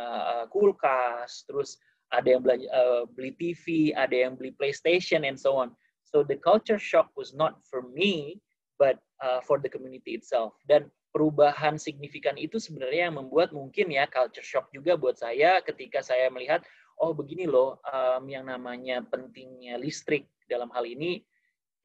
kulkas, 0.49 1.45
terus 1.45 1.77
ada 2.13 2.33
yang 2.33 2.41
belanja, 2.41 2.69
beli 3.13 3.33
TV, 3.37 3.93
ada 3.93 4.13
yang 4.13 4.37
beli 4.37 4.53
PlayStation 4.57 5.25
and 5.25 5.37
so 5.37 5.57
on. 5.57 5.73
So 6.05 6.21
the 6.25 6.37
culture 6.37 6.81
shock 6.81 7.13
was 7.17 7.33
not 7.33 7.61
for 7.65 7.85
me, 7.89 8.41
but 8.77 9.01
for 9.45 9.57
the 9.57 9.69
community 9.69 10.13
itself. 10.17 10.53
Dan 10.69 10.89
perubahan 11.11 11.79
signifikan 11.79 12.35
itu 12.35 12.59
sebenarnya 12.61 13.09
yang 13.09 13.17
membuat 13.17 13.55
mungkin 13.55 13.89
ya 13.89 14.05
culture 14.05 14.45
shock 14.45 14.69
juga 14.75 14.99
buat 14.99 15.17
saya 15.17 15.63
ketika 15.63 16.03
saya 16.03 16.29
melihat 16.29 16.61
oh 17.01 17.13
begini 17.13 17.45
loh 17.45 17.79
um, 17.85 18.23
yang 18.27 18.45
namanya 18.45 19.01
pentingnya 19.05 19.77
listrik 19.77 20.27
dalam 20.49 20.71
hal 20.73 20.83
ini 20.85 21.21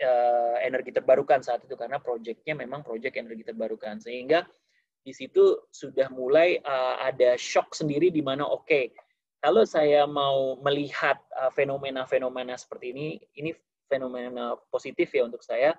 uh, 0.01 0.57
energi 0.63 0.91
terbarukan 0.95 1.41
saat 1.45 1.65
itu 1.65 1.75
karena 1.77 2.01
proyeknya 2.01 2.55
memang 2.57 2.81
proyek 2.81 3.21
energi 3.21 3.45
terbarukan. 3.47 4.01
Sehingga 4.01 4.47
di 5.03 5.13
situ 5.13 5.67
sudah 5.69 6.09
mulai 6.15 6.63
uh, 6.63 7.03
ada 7.03 7.35
shock 7.35 7.75
sendiri 7.75 8.09
di 8.15 8.23
mana 8.23 8.47
oke 8.47 8.67
okay, 8.67 8.85
kalau 9.43 9.67
saya 9.67 10.07
mau 10.07 10.55
melihat 10.63 11.19
uh, 11.35 11.51
fenomena-fenomena 11.51 12.55
uh, 12.55 12.61
seperti 12.61 12.95
ini 12.95 13.07
ini 13.35 13.51
fenomena 13.91 14.55
positif 14.71 15.11
ya 15.11 15.27
untuk 15.27 15.43
saya 15.43 15.75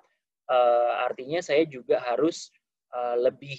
uh, 0.52 0.92
artinya 1.08 1.40
saya 1.40 1.64
juga 1.64 2.04
harus 2.04 2.52
uh, 2.94 3.16
lebih 3.18 3.58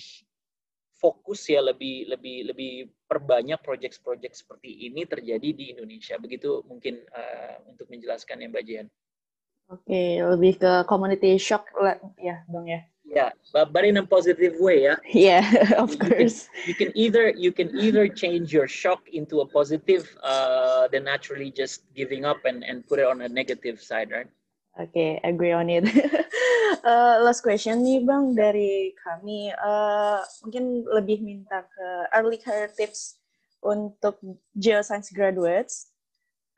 fokus 0.95 1.45
ya 1.51 1.59
lebih 1.59 2.07
lebih 2.07 2.49
lebih 2.49 2.71
perbanyak 3.05 3.59
proyek-proyek 3.61 4.31
seperti 4.33 4.89
ini 4.89 5.03
terjadi 5.05 5.49
di 5.51 5.75
Indonesia. 5.75 6.15
Begitu 6.17 6.63
mungkin 6.65 7.03
uh, 7.11 7.61
untuk 7.67 7.91
menjelaskan 7.91 8.41
ya 8.41 8.47
Mbak 8.49 8.63
Jian. 8.65 8.87
Oke, 9.65 9.81
okay, 9.89 10.09
lebih 10.21 10.61
ke 10.61 10.71
community 10.85 11.41
shock 11.41 11.65
ya, 12.21 12.45
Bang 12.49 12.69
ya. 12.69 12.85
Yeah, 13.05 13.29
but, 13.53 13.71
but 13.71 13.85
in 13.85 13.97
a 13.97 14.05
positive 14.05 14.57
way, 14.59 14.89
ya. 14.89 14.95
Yeah, 15.13 15.45
of 15.77 15.97
course. 15.97 16.49
You 16.65 16.73
can, 16.73 16.89
you 16.89 16.89
can 16.89 16.89
either 16.97 17.25
you 17.29 17.51
can 17.53 17.69
either 17.77 18.09
change 18.09 18.51
your 18.51 18.67
shock 18.67 19.05
into 19.13 19.41
a 19.41 19.47
positive, 19.47 20.09
uh, 20.25 20.87
than 20.89 21.05
naturally 21.05 21.53
just 21.53 21.85
giving 21.93 22.25
up 22.25 22.41
and 22.45 22.65
and 22.65 22.85
put 22.85 22.97
it 22.99 23.05
on 23.05 23.21
a 23.21 23.29
negative 23.29 23.81
side, 23.81 24.09
right? 24.09 24.29
Oke, 24.75 24.91
okay, 24.91 25.11
agree 25.23 25.55
on 25.55 25.71
it. 25.71 25.87
uh, 26.83 27.15
last 27.25 27.39
question 27.39 27.79
nih 27.79 28.03
Bang 28.03 28.35
dari 28.35 28.91
kami. 28.99 29.55
Uh, 29.55 30.19
mungkin 30.43 30.83
lebih 30.83 31.23
minta 31.23 31.63
ke 31.63 31.87
early 32.11 32.35
career 32.35 32.67
tips 32.67 33.15
untuk 33.63 34.19
geoscience 34.51 35.15
graduates. 35.15 35.95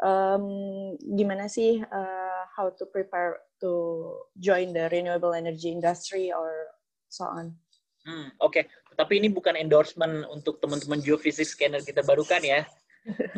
Um, 0.02 0.98
gimana 1.14 1.46
sih 1.46 1.86
uh, 1.86 2.42
how 2.58 2.74
to 2.74 2.90
prepare 2.90 3.38
to 3.62 4.14
join 4.42 4.74
the 4.74 4.90
renewable 4.90 5.38
energy 5.38 5.70
industry 5.70 6.34
or 6.34 6.74
so 7.14 7.30
on? 7.30 7.54
Hmm, 8.02 8.34
Oke, 8.42 8.62
okay. 8.62 8.64
tapi 8.98 9.22
ini 9.22 9.30
bukan 9.30 9.54
endorsement 9.54 10.26
untuk 10.34 10.58
teman-teman 10.58 11.06
geophysics 11.06 11.54
scanner 11.54 11.86
kita 11.86 12.02
barukan 12.02 12.42
ya. 12.42 12.66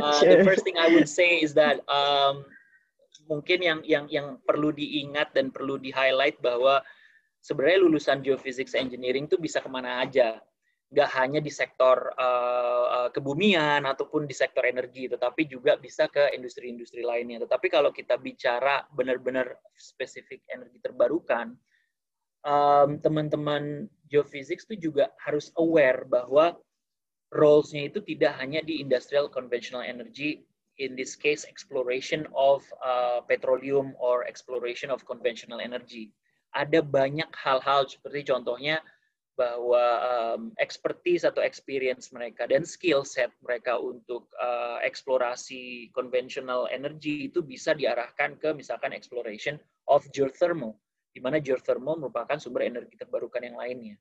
Uh, 0.01 0.17
sure. 0.17 0.41
The 0.41 0.41
first 0.41 0.65
thing 0.65 0.81
I 0.81 0.89
would 0.89 1.05
say 1.05 1.45
is 1.45 1.53
that 1.53 1.85
um, 1.85 2.41
mungkin 3.29 3.59
yang 3.61 3.79
yang 3.85 4.05
yang 4.09 4.27
perlu 4.41 4.73
diingat 4.73 5.31
dan 5.37 5.53
perlu 5.53 5.77
di 5.77 5.93
highlight 5.93 6.41
bahwa 6.41 6.81
sebenarnya 7.39 7.85
lulusan 7.85 8.25
geophysics 8.25 8.73
engineering 8.73 9.29
itu 9.29 9.37
bisa 9.37 9.61
ke 9.61 9.69
mana 9.69 10.01
aja 10.01 10.41
nggak 10.89 11.09
hanya 11.21 11.37
di 11.37 11.53
sektor 11.53 12.09
uh, 12.17 13.13
kebumian 13.13 13.85
ataupun 13.85 14.25
di 14.25 14.33
sektor 14.33 14.65
energi, 14.65 15.05
tetapi 15.05 15.45
juga 15.45 15.77
bisa 15.77 16.09
ke 16.09 16.33
industri-industri 16.33 17.05
lainnya. 17.05 17.45
Tetapi 17.45 17.69
kalau 17.69 17.93
kita 17.93 18.17
bicara 18.17 18.89
benar-benar 18.89 19.53
spesifik 19.77 20.41
energi 20.49 20.81
terbarukan, 20.81 21.53
um, 22.41 22.97
teman-teman 22.97 23.85
geophysics 24.09 24.65
itu 24.73 24.89
juga 24.89 25.13
harus 25.21 25.53
aware 25.61 26.09
bahwa 26.09 26.57
roles-nya 27.37 27.93
itu 27.93 28.01
tidak 28.01 28.33
hanya 28.41 28.65
di 28.65 28.81
industrial 28.81 29.29
conventional 29.29 29.85
energy 29.85 30.41
in 30.79 30.95
this 30.95 31.13
case 31.13 31.43
exploration 31.45 32.25
of 32.33 32.63
uh, 32.79 33.19
petroleum 33.27 33.93
or 33.99 34.23
exploration 34.25 34.89
of 34.89 35.03
conventional 35.03 35.59
energy. 35.59 36.15
Ada 36.55 36.81
banyak 36.81 37.29
hal-hal 37.35 37.85
seperti 37.85 38.25
contohnya 38.25 38.81
bahwa 39.37 39.85
um, 40.03 40.41
expertise 40.59 41.23
atau 41.23 41.39
experience 41.39 42.11
mereka 42.11 42.43
dan 42.43 42.67
skill 42.67 43.07
set 43.07 43.32
mereka 43.39 43.80
untuk 43.80 44.27
uh, 44.36 44.84
eksplorasi 44.84 45.93
conventional 45.95 46.67
energy 46.67 47.32
itu 47.32 47.39
bisa 47.39 47.71
diarahkan 47.71 48.36
ke 48.36 48.51
misalkan 48.51 48.91
exploration 48.91 49.55
of 49.88 50.03
geothermal, 50.11 50.75
di 51.15 51.23
mana 51.23 51.39
geothermal 51.39 51.95
merupakan 51.95 52.36
sumber 52.36 52.67
energi 52.67 52.99
terbarukan 52.99 53.39
yang 53.39 53.55
lainnya 53.55 53.95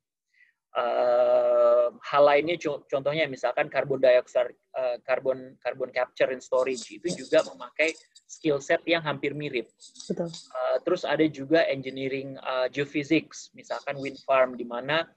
uh, 0.76 1.88
hal 2.04 2.22
lainnya 2.24 2.56
contohnya 2.84 3.24
misalkan 3.30 3.72
carbon 3.72 4.02
dioxide 4.02 4.52
uh, 4.76 5.00
carbon 5.06 5.56
carbon 5.64 5.88
capture 5.94 6.28
and 6.28 6.44
storage 6.44 6.84
itu 6.92 7.08
juga 7.14 7.40
memakai 7.48 7.96
skill 8.28 8.60
set 8.60 8.84
yang 8.84 9.00
hampir 9.00 9.32
mirip. 9.32 9.70
Betul. 10.04 10.28
Uh, 10.28 10.76
terus 10.84 11.02
ada 11.08 11.24
juga 11.24 11.64
engineering 11.64 12.36
uh, 12.44 12.68
geophysics 12.68 13.54
misalkan 13.56 13.96
wind 13.96 14.20
farm 14.28 14.58
di 14.58 14.68
mana 14.68 15.08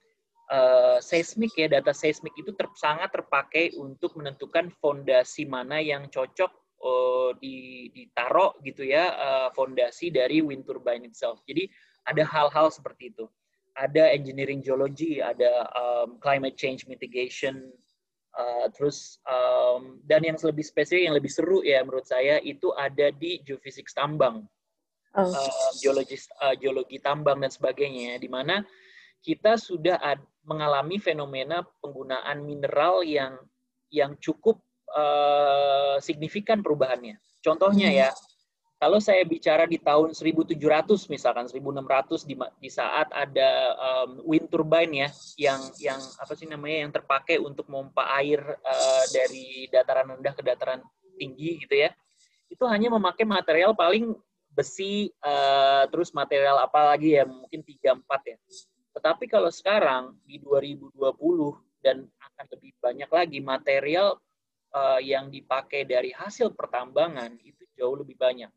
uh, 0.51 0.97
seismik 1.03 1.51
ya 1.59 1.67
data 1.67 1.91
seismik 1.91 2.35
itu 2.39 2.55
ter, 2.55 2.67
sangat 2.79 3.11
terpakai 3.11 3.75
untuk 3.75 4.15
menentukan 4.15 4.71
fondasi 4.79 5.43
mana 5.47 5.79
yang 5.83 6.07
cocok 6.07 6.51
uh, 6.83 7.31
ditaruh 7.39 8.55
gitu 8.63 8.87
ya 8.87 9.11
uh, 9.15 9.49
fondasi 9.55 10.11
dari 10.11 10.39
wind 10.39 10.63
turbine 10.67 11.07
itself. 11.07 11.43
Jadi 11.47 11.67
ada 12.07 12.23
hal-hal 12.25 12.73
seperti 12.73 13.13
itu. 13.13 13.29
Ada 13.81 14.13
engineering 14.13 14.61
geology, 14.61 15.17
ada 15.17 15.65
um, 15.73 16.21
climate 16.21 16.53
change 16.53 16.85
mitigation, 16.85 17.65
uh, 18.37 18.69
terus 18.77 19.17
um, 19.25 19.97
dan 20.05 20.21
yang 20.21 20.37
lebih 20.37 20.61
spesifik, 20.61 21.09
yang 21.09 21.17
lebih 21.17 21.33
seru 21.33 21.65
ya 21.65 21.81
menurut 21.81 22.05
saya 22.05 22.37
itu 22.45 22.69
ada 22.77 23.09
di 23.09 23.41
geofisik 23.41 23.89
tambang, 23.89 24.45
oh. 25.17 25.33
uh, 25.33 25.71
geologi 25.81 26.21
uh, 26.45 26.53
geologi 26.53 27.01
tambang 27.01 27.41
dan 27.41 27.49
sebagainya, 27.49 28.21
di 28.21 28.29
mana 28.29 28.61
kita 29.25 29.57
sudah 29.57 29.97
ad, 29.97 30.21
mengalami 30.45 31.01
fenomena 31.01 31.65
penggunaan 31.81 32.45
mineral 32.45 33.01
yang 33.01 33.37
yang 33.89 34.13
cukup 34.21 34.61
uh, 34.93 35.97
signifikan 35.97 36.61
perubahannya. 36.61 37.17
Contohnya 37.41 37.89
hmm. 37.89 37.97
ya, 37.97 38.09
kalau 38.81 38.97
saya 38.97 39.21
bicara 39.21 39.69
di 39.69 39.77
tahun 39.77 40.17
1700 40.17 40.57
misalkan 41.05 41.45
1600 41.45 42.25
di, 42.25 42.33
di 42.33 42.69
saat 42.73 43.13
ada 43.13 43.77
um, 43.77 44.25
wind 44.25 44.49
turbine 44.49 45.05
ya 45.05 45.09
yang 45.37 45.61
yang 45.77 46.01
apa 46.17 46.33
sih 46.33 46.49
namanya 46.49 46.89
yang 46.89 46.91
terpakai 46.91 47.37
untuk 47.37 47.69
memompa 47.69 48.09
air 48.17 48.41
uh, 48.41 49.03
dari 49.13 49.69
dataran 49.69 50.17
rendah 50.17 50.33
ke 50.33 50.41
dataran 50.41 50.81
tinggi 51.13 51.61
gitu 51.61 51.77
ya. 51.77 51.93
Itu 52.49 52.65
hanya 52.65 52.89
memakai 52.89 53.21
material 53.21 53.77
paling 53.77 54.17
besi 54.49 55.13
uh, 55.21 55.85
terus 55.93 56.09
material 56.09 56.57
apa 56.65 56.97
lagi 56.97 57.21
ya 57.21 57.29
mungkin 57.29 57.61
3 57.61 58.01
4 58.01 58.31
ya. 58.33 58.37
Tetapi 58.97 59.29
kalau 59.29 59.53
sekarang 59.53 60.17
di 60.25 60.41
2020 60.41 60.97
dan 61.85 62.01
akan 62.17 62.45
lebih 62.57 62.73
banyak 62.81 63.09
lagi 63.13 63.39
material 63.45 64.17
uh, 64.73 64.97
yang 64.97 65.29
dipakai 65.29 65.85
dari 65.85 66.09
hasil 66.17 66.57
pertambangan 66.57 67.37
itu 67.45 67.61
jauh 67.77 67.93
lebih 67.93 68.17
banyak. 68.17 68.49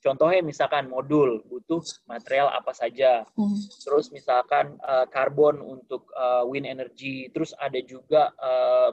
Contohnya 0.00 0.40
misalkan 0.40 0.88
modul 0.88 1.44
butuh 1.44 1.84
material 2.08 2.48
apa 2.48 2.72
saja, 2.72 3.28
hmm. 3.36 3.84
terus 3.84 4.08
misalkan 4.08 4.80
uh, 4.80 5.04
karbon 5.12 5.60
untuk 5.60 6.08
uh, 6.16 6.40
wind 6.48 6.64
energy, 6.64 7.28
terus 7.36 7.52
ada 7.60 7.76
juga 7.84 8.32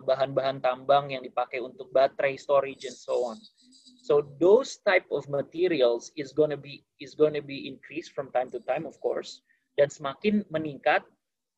bahan-bahan 0.04 0.60
uh, 0.60 0.64
tambang 0.68 1.16
yang 1.16 1.24
dipakai 1.24 1.64
untuk 1.64 1.88
baterai 1.96 2.36
storage 2.36 2.84
and 2.84 3.00
so 3.00 3.24
on. 3.24 3.40
So 4.04 4.24
those 4.40 4.84
type 4.84 5.08
of 5.08 5.28
materials 5.32 6.12
is 6.20 6.36
gonna 6.36 6.60
be 6.60 6.84
is 7.00 7.16
gonna 7.16 7.44
be 7.44 7.72
increased 7.72 8.12
from 8.12 8.28
time 8.36 8.52
to 8.52 8.60
time, 8.68 8.84
of 8.84 9.00
course, 9.00 9.44
dan 9.80 9.88
semakin 9.88 10.44
meningkat 10.52 11.08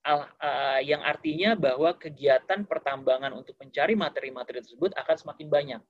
uh, 0.06 0.80
yang 0.82 1.02
artinya 1.02 1.58
bahwa 1.58 1.94
kegiatan 1.98 2.66
pertambangan 2.66 3.34
untuk 3.34 3.58
mencari 3.58 3.94
materi-materi 3.94 4.62
tersebut 4.62 4.94
akan 4.94 5.16
semakin 5.18 5.48
banyak. 5.50 5.82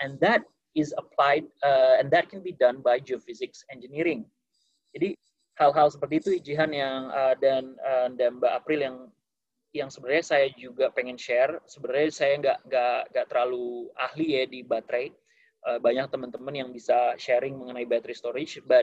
And 0.00 0.16
that 0.20 0.44
is 0.74 0.94
applied 0.96 1.44
uh, 1.64 2.00
and 2.00 2.10
that 2.10 2.28
can 2.28 2.40
be 2.40 2.56
done 2.56 2.80
by 2.80 2.98
geophysics 2.98 3.64
engineering. 3.68 4.24
Jadi 4.92 5.16
hal-hal 5.56 5.88
seperti 5.92 6.14
itu 6.20 6.30
Jihan 6.52 6.72
yang 6.72 7.12
uh, 7.12 7.34
dan 7.36 7.76
uh, 7.80 8.08
dan 8.16 8.40
Mbak 8.40 8.52
April 8.52 8.80
yang 8.80 8.96
yang 9.72 9.88
sebenarnya 9.88 10.24
saya 10.24 10.46
juga 10.52 10.92
pengen 10.92 11.16
share. 11.16 11.60
Sebenarnya 11.64 12.08
saya 12.12 12.32
nggak 12.40 12.58
nggak 12.68 13.00
nggak 13.12 13.26
terlalu 13.32 13.88
ahli 13.96 14.26
ya 14.40 14.44
di 14.48 14.60
baterai. 14.64 15.08
Uh, 15.62 15.78
banyak 15.78 16.10
teman-teman 16.10 16.54
yang 16.58 16.70
bisa 16.74 17.14
sharing 17.22 17.54
mengenai 17.54 17.86
battery 17.86 18.18
storage, 18.18 18.58
but 18.66 18.82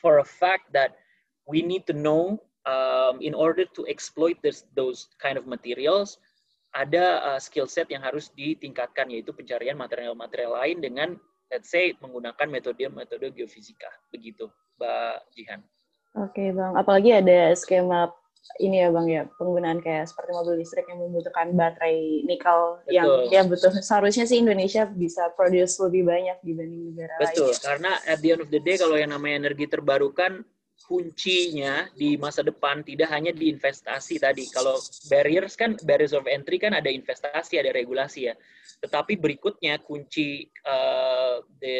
for 0.00 0.24
a 0.24 0.24
fact 0.24 0.72
that 0.72 0.96
we 1.44 1.60
need 1.60 1.84
to 1.84 1.92
know 1.92 2.40
um, 2.64 3.20
in 3.20 3.36
order 3.36 3.68
to 3.76 3.84
exploit 3.84 4.40
this, 4.40 4.64
those 4.72 5.12
kind 5.20 5.36
of 5.36 5.44
materials, 5.44 6.16
ada 6.70 7.34
uh, 7.34 7.40
skill 7.42 7.66
set 7.66 7.90
yang 7.90 8.02
harus 8.02 8.30
ditingkatkan 8.34 9.10
yaitu 9.10 9.34
pencarian 9.34 9.74
material-material 9.74 10.54
lain 10.54 10.78
dengan 10.78 11.08
let's 11.50 11.70
say 11.70 11.94
menggunakan 11.98 12.46
metode-metode 12.46 13.34
geofisika 13.34 13.90
begitu 14.14 14.46
Mbak 14.78 15.16
Jihan. 15.34 15.60
Oke 16.18 16.30
okay, 16.34 16.48
Bang, 16.50 16.74
apalagi 16.74 17.10
ada 17.14 17.54
skema 17.54 18.10
ini 18.58 18.82
ya 18.82 18.88
Bang 18.90 19.06
ya 19.06 19.28
penggunaan 19.36 19.78
kayak 19.84 20.10
seperti 20.10 20.30
mobil 20.32 20.54
listrik 20.58 20.86
yang 20.88 20.98
membutuhkan 20.98 21.52
baterai 21.54 22.24
nikel 22.24 22.80
Betul. 22.82 22.94
yang 22.94 23.08
yang 23.30 23.44
butuh 23.46 23.70
seharusnya 23.78 24.24
sih 24.26 24.40
Indonesia 24.40 24.88
bisa 24.88 25.30
produce 25.36 25.76
lebih 25.78 26.08
banyak 26.08 26.38
dibanding 26.42 26.82
negara 26.92 27.14
Betul, 27.20 27.52
lain. 27.52 27.54
Betul, 27.54 27.66
karena 27.66 27.92
at 28.08 28.18
the 28.18 28.28
end 28.32 28.42
of 28.42 28.50
the 28.50 28.60
day 28.62 28.76
kalau 28.80 28.96
yang 28.96 29.12
namanya 29.12 29.46
energi 29.46 29.66
terbarukan 29.70 30.42
kuncinya 30.90 31.86
di 31.94 32.18
masa 32.18 32.42
depan 32.42 32.82
tidak 32.82 33.14
hanya 33.14 33.30
di 33.30 33.46
investasi 33.46 34.18
tadi. 34.18 34.50
Kalau 34.50 34.74
barriers 35.06 35.54
kan 35.54 35.78
barriers 35.86 36.10
of 36.10 36.26
entry 36.26 36.58
kan 36.58 36.74
ada 36.74 36.90
investasi, 36.90 37.62
ada 37.62 37.70
regulasi 37.70 38.26
ya. 38.26 38.34
Tetapi 38.82 39.14
berikutnya 39.14 39.78
kunci 39.86 40.50
uh, 40.66 41.46
the, 41.62 41.78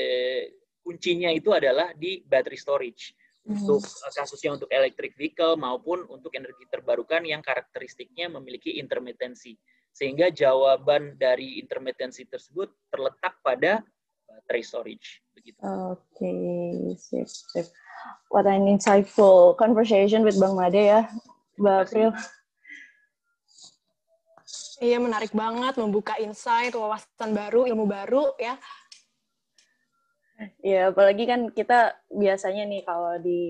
kuncinya 0.86 1.26
itu 1.34 1.50
adalah 1.50 1.90
di 1.98 2.22
battery 2.22 2.54
storage. 2.54 3.10
Hmm. 3.42 3.58
Untuk 3.58 3.82
uh, 3.82 4.12
kasusnya 4.14 4.62
untuk 4.62 4.70
electric 4.70 5.18
vehicle 5.18 5.58
maupun 5.58 6.06
untuk 6.06 6.30
energi 6.38 6.70
terbarukan 6.70 7.26
yang 7.26 7.42
karakteristiknya 7.42 8.30
memiliki 8.30 8.78
intermitensi. 8.78 9.58
Sehingga 9.90 10.30
jawaban 10.30 11.18
dari 11.18 11.58
intermitensi 11.58 12.30
tersebut 12.30 12.94
terletak 12.94 13.42
pada 13.42 13.82
battery 14.22 14.62
storage 14.62 15.18
begitu. 15.34 15.58
Oke, 15.66 15.98
okay. 16.14 16.94
sip, 16.94 17.26
sip 17.26 17.66
what 18.30 18.46
an 18.46 18.66
insightful 18.70 19.58
conversation 19.58 20.22
with 20.22 20.38
Bang 20.38 20.54
Made 20.54 20.78
ya, 20.78 21.10
Mbak 21.58 21.76
April. 21.86 22.10
Iya, 24.80 24.96
menarik 24.96 25.36
banget 25.36 25.76
membuka 25.76 26.16
insight, 26.16 26.72
wawasan 26.72 27.36
baru, 27.36 27.68
ilmu 27.68 27.84
baru 27.84 28.32
ya. 28.40 28.56
Ya, 30.64 30.88
apalagi 30.88 31.28
kan 31.28 31.52
kita 31.52 32.00
biasanya 32.08 32.64
nih 32.64 32.80
kalau 32.80 33.20
di 33.20 33.40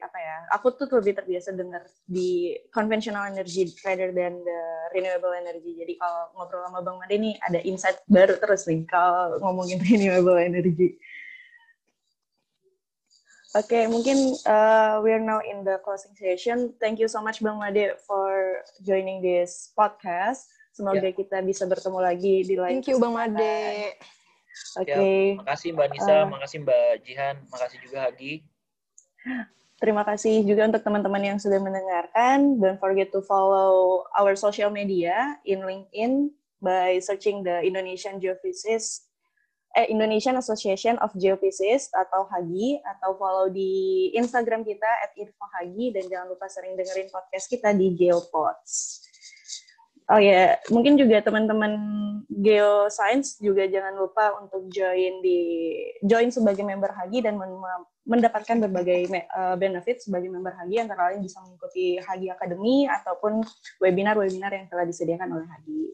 apa 0.00 0.16
ya, 0.16 0.36
aku 0.56 0.72
tuh 0.72 0.88
lebih 0.88 1.20
terbiasa 1.20 1.52
dengar 1.52 1.84
di 2.08 2.56
conventional 2.72 3.28
energy 3.28 3.68
rather 3.84 4.08
than 4.08 4.40
the 4.40 4.60
renewable 4.96 5.36
energy. 5.36 5.76
Jadi 5.76 6.00
kalau 6.00 6.32
ngobrol 6.32 6.64
sama 6.64 6.80
Bang 6.80 6.96
Made 6.96 7.12
nih 7.20 7.36
ada 7.44 7.60
insight 7.60 8.00
baru 8.08 8.40
terus 8.40 8.64
nih 8.64 8.88
kalau 8.88 9.36
ngomongin 9.44 9.84
renewable 9.84 10.40
energy. 10.40 10.96
Oke, 13.58 13.74
okay, 13.74 13.84
mungkin 13.90 14.38
uh, 14.46 15.02
we're 15.02 15.18
now 15.18 15.42
in 15.42 15.66
the 15.66 15.82
closing 15.82 16.14
session. 16.14 16.78
Thank 16.78 17.02
you 17.02 17.10
so 17.10 17.18
much 17.18 17.42
Bang 17.42 17.58
Made 17.58 17.98
for 18.06 18.62
joining 18.86 19.18
this 19.18 19.74
podcast. 19.74 20.46
Semoga 20.70 21.02
yeah. 21.02 21.10
kita 21.10 21.42
bisa 21.42 21.66
bertemu 21.66 21.98
lagi 21.98 22.46
di 22.46 22.54
lain. 22.54 22.78
Thank 22.78 22.86
you 22.86 23.02
Bang 23.02 23.18
Made. 23.18 23.34
Oke. 24.78 24.86
Okay. 24.86 25.34
Ya, 25.34 25.42
makasih 25.42 25.68
Mbak 25.74 25.88
Nisa, 25.90 26.06
uh, 26.06 26.22
makasih 26.30 26.58
Mbak 26.62 26.90
Jihan, 27.02 27.36
makasih 27.50 27.78
juga 27.82 27.98
Hagi. 28.06 28.46
Terima 29.82 30.02
kasih 30.06 30.46
juga 30.46 30.70
untuk 30.70 30.82
teman-teman 30.86 31.22
yang 31.34 31.38
sudah 31.42 31.58
mendengarkan. 31.58 32.62
Don't 32.62 32.78
forget 32.78 33.10
to 33.10 33.26
follow 33.26 34.06
our 34.14 34.38
social 34.38 34.70
media 34.70 35.34
in 35.42 35.66
LinkedIn 35.66 36.30
by 36.62 37.02
searching 37.02 37.42
the 37.42 37.58
Indonesian 37.66 38.22
Geophysicist 38.22 39.07
eh, 39.76 39.86
Indonesian 39.92 40.38
Association 40.40 40.96
of 41.04 41.12
Geophysicists 41.18 41.92
atau 41.92 42.24
HAGI 42.30 42.80
atau 42.84 43.18
follow 43.20 43.52
di 43.52 44.08
Instagram 44.16 44.64
kita 44.64 44.88
at 45.04 45.12
infohagi 45.18 45.92
dan 45.92 46.04
jangan 46.08 46.26
lupa 46.32 46.46
sering 46.48 46.78
dengerin 46.78 47.12
podcast 47.12 47.46
kita 47.50 47.76
di 47.76 47.92
Geopods. 47.92 49.04
Oh 50.08 50.16
ya, 50.16 50.32
yeah. 50.32 50.48
mungkin 50.72 50.96
juga 50.96 51.20
teman-teman 51.20 51.76
geoscience 52.32 53.36
juga 53.44 53.68
jangan 53.68 53.92
lupa 53.92 54.40
untuk 54.40 54.64
join 54.72 55.20
di 55.20 55.40
join 56.00 56.32
sebagai 56.32 56.64
member 56.64 56.88
Hagi 56.96 57.20
dan 57.20 57.36
mendapatkan 58.08 58.56
berbagai 58.56 59.04
uh, 59.36 59.52
benefit 59.60 60.00
sebagai 60.00 60.32
member 60.32 60.56
Hagi 60.56 60.80
antara 60.80 61.12
lain 61.12 61.20
bisa 61.20 61.44
mengikuti 61.44 62.00
Hagi 62.00 62.32
Academy 62.32 62.88
ataupun 62.88 63.44
webinar-webinar 63.84 64.48
yang 64.48 64.64
telah 64.72 64.88
disediakan 64.88 65.28
oleh 65.28 65.44
Hagi. 65.44 65.92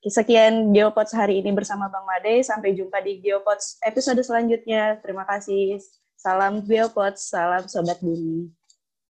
Sekian 0.00 0.72
Geopods 0.72 1.12
hari 1.12 1.44
ini 1.44 1.52
bersama 1.52 1.92
Bang 1.92 2.08
Made. 2.08 2.40
Sampai 2.40 2.72
jumpa 2.72 3.04
di 3.04 3.20
Geopods 3.20 3.76
episode 3.84 4.20
selanjutnya. 4.24 4.96
Terima 5.04 5.28
kasih. 5.28 5.76
Salam 6.16 6.64
Geopods, 6.64 7.28
salam 7.28 7.68
Sobat 7.68 8.00
Bumi. 8.00 8.59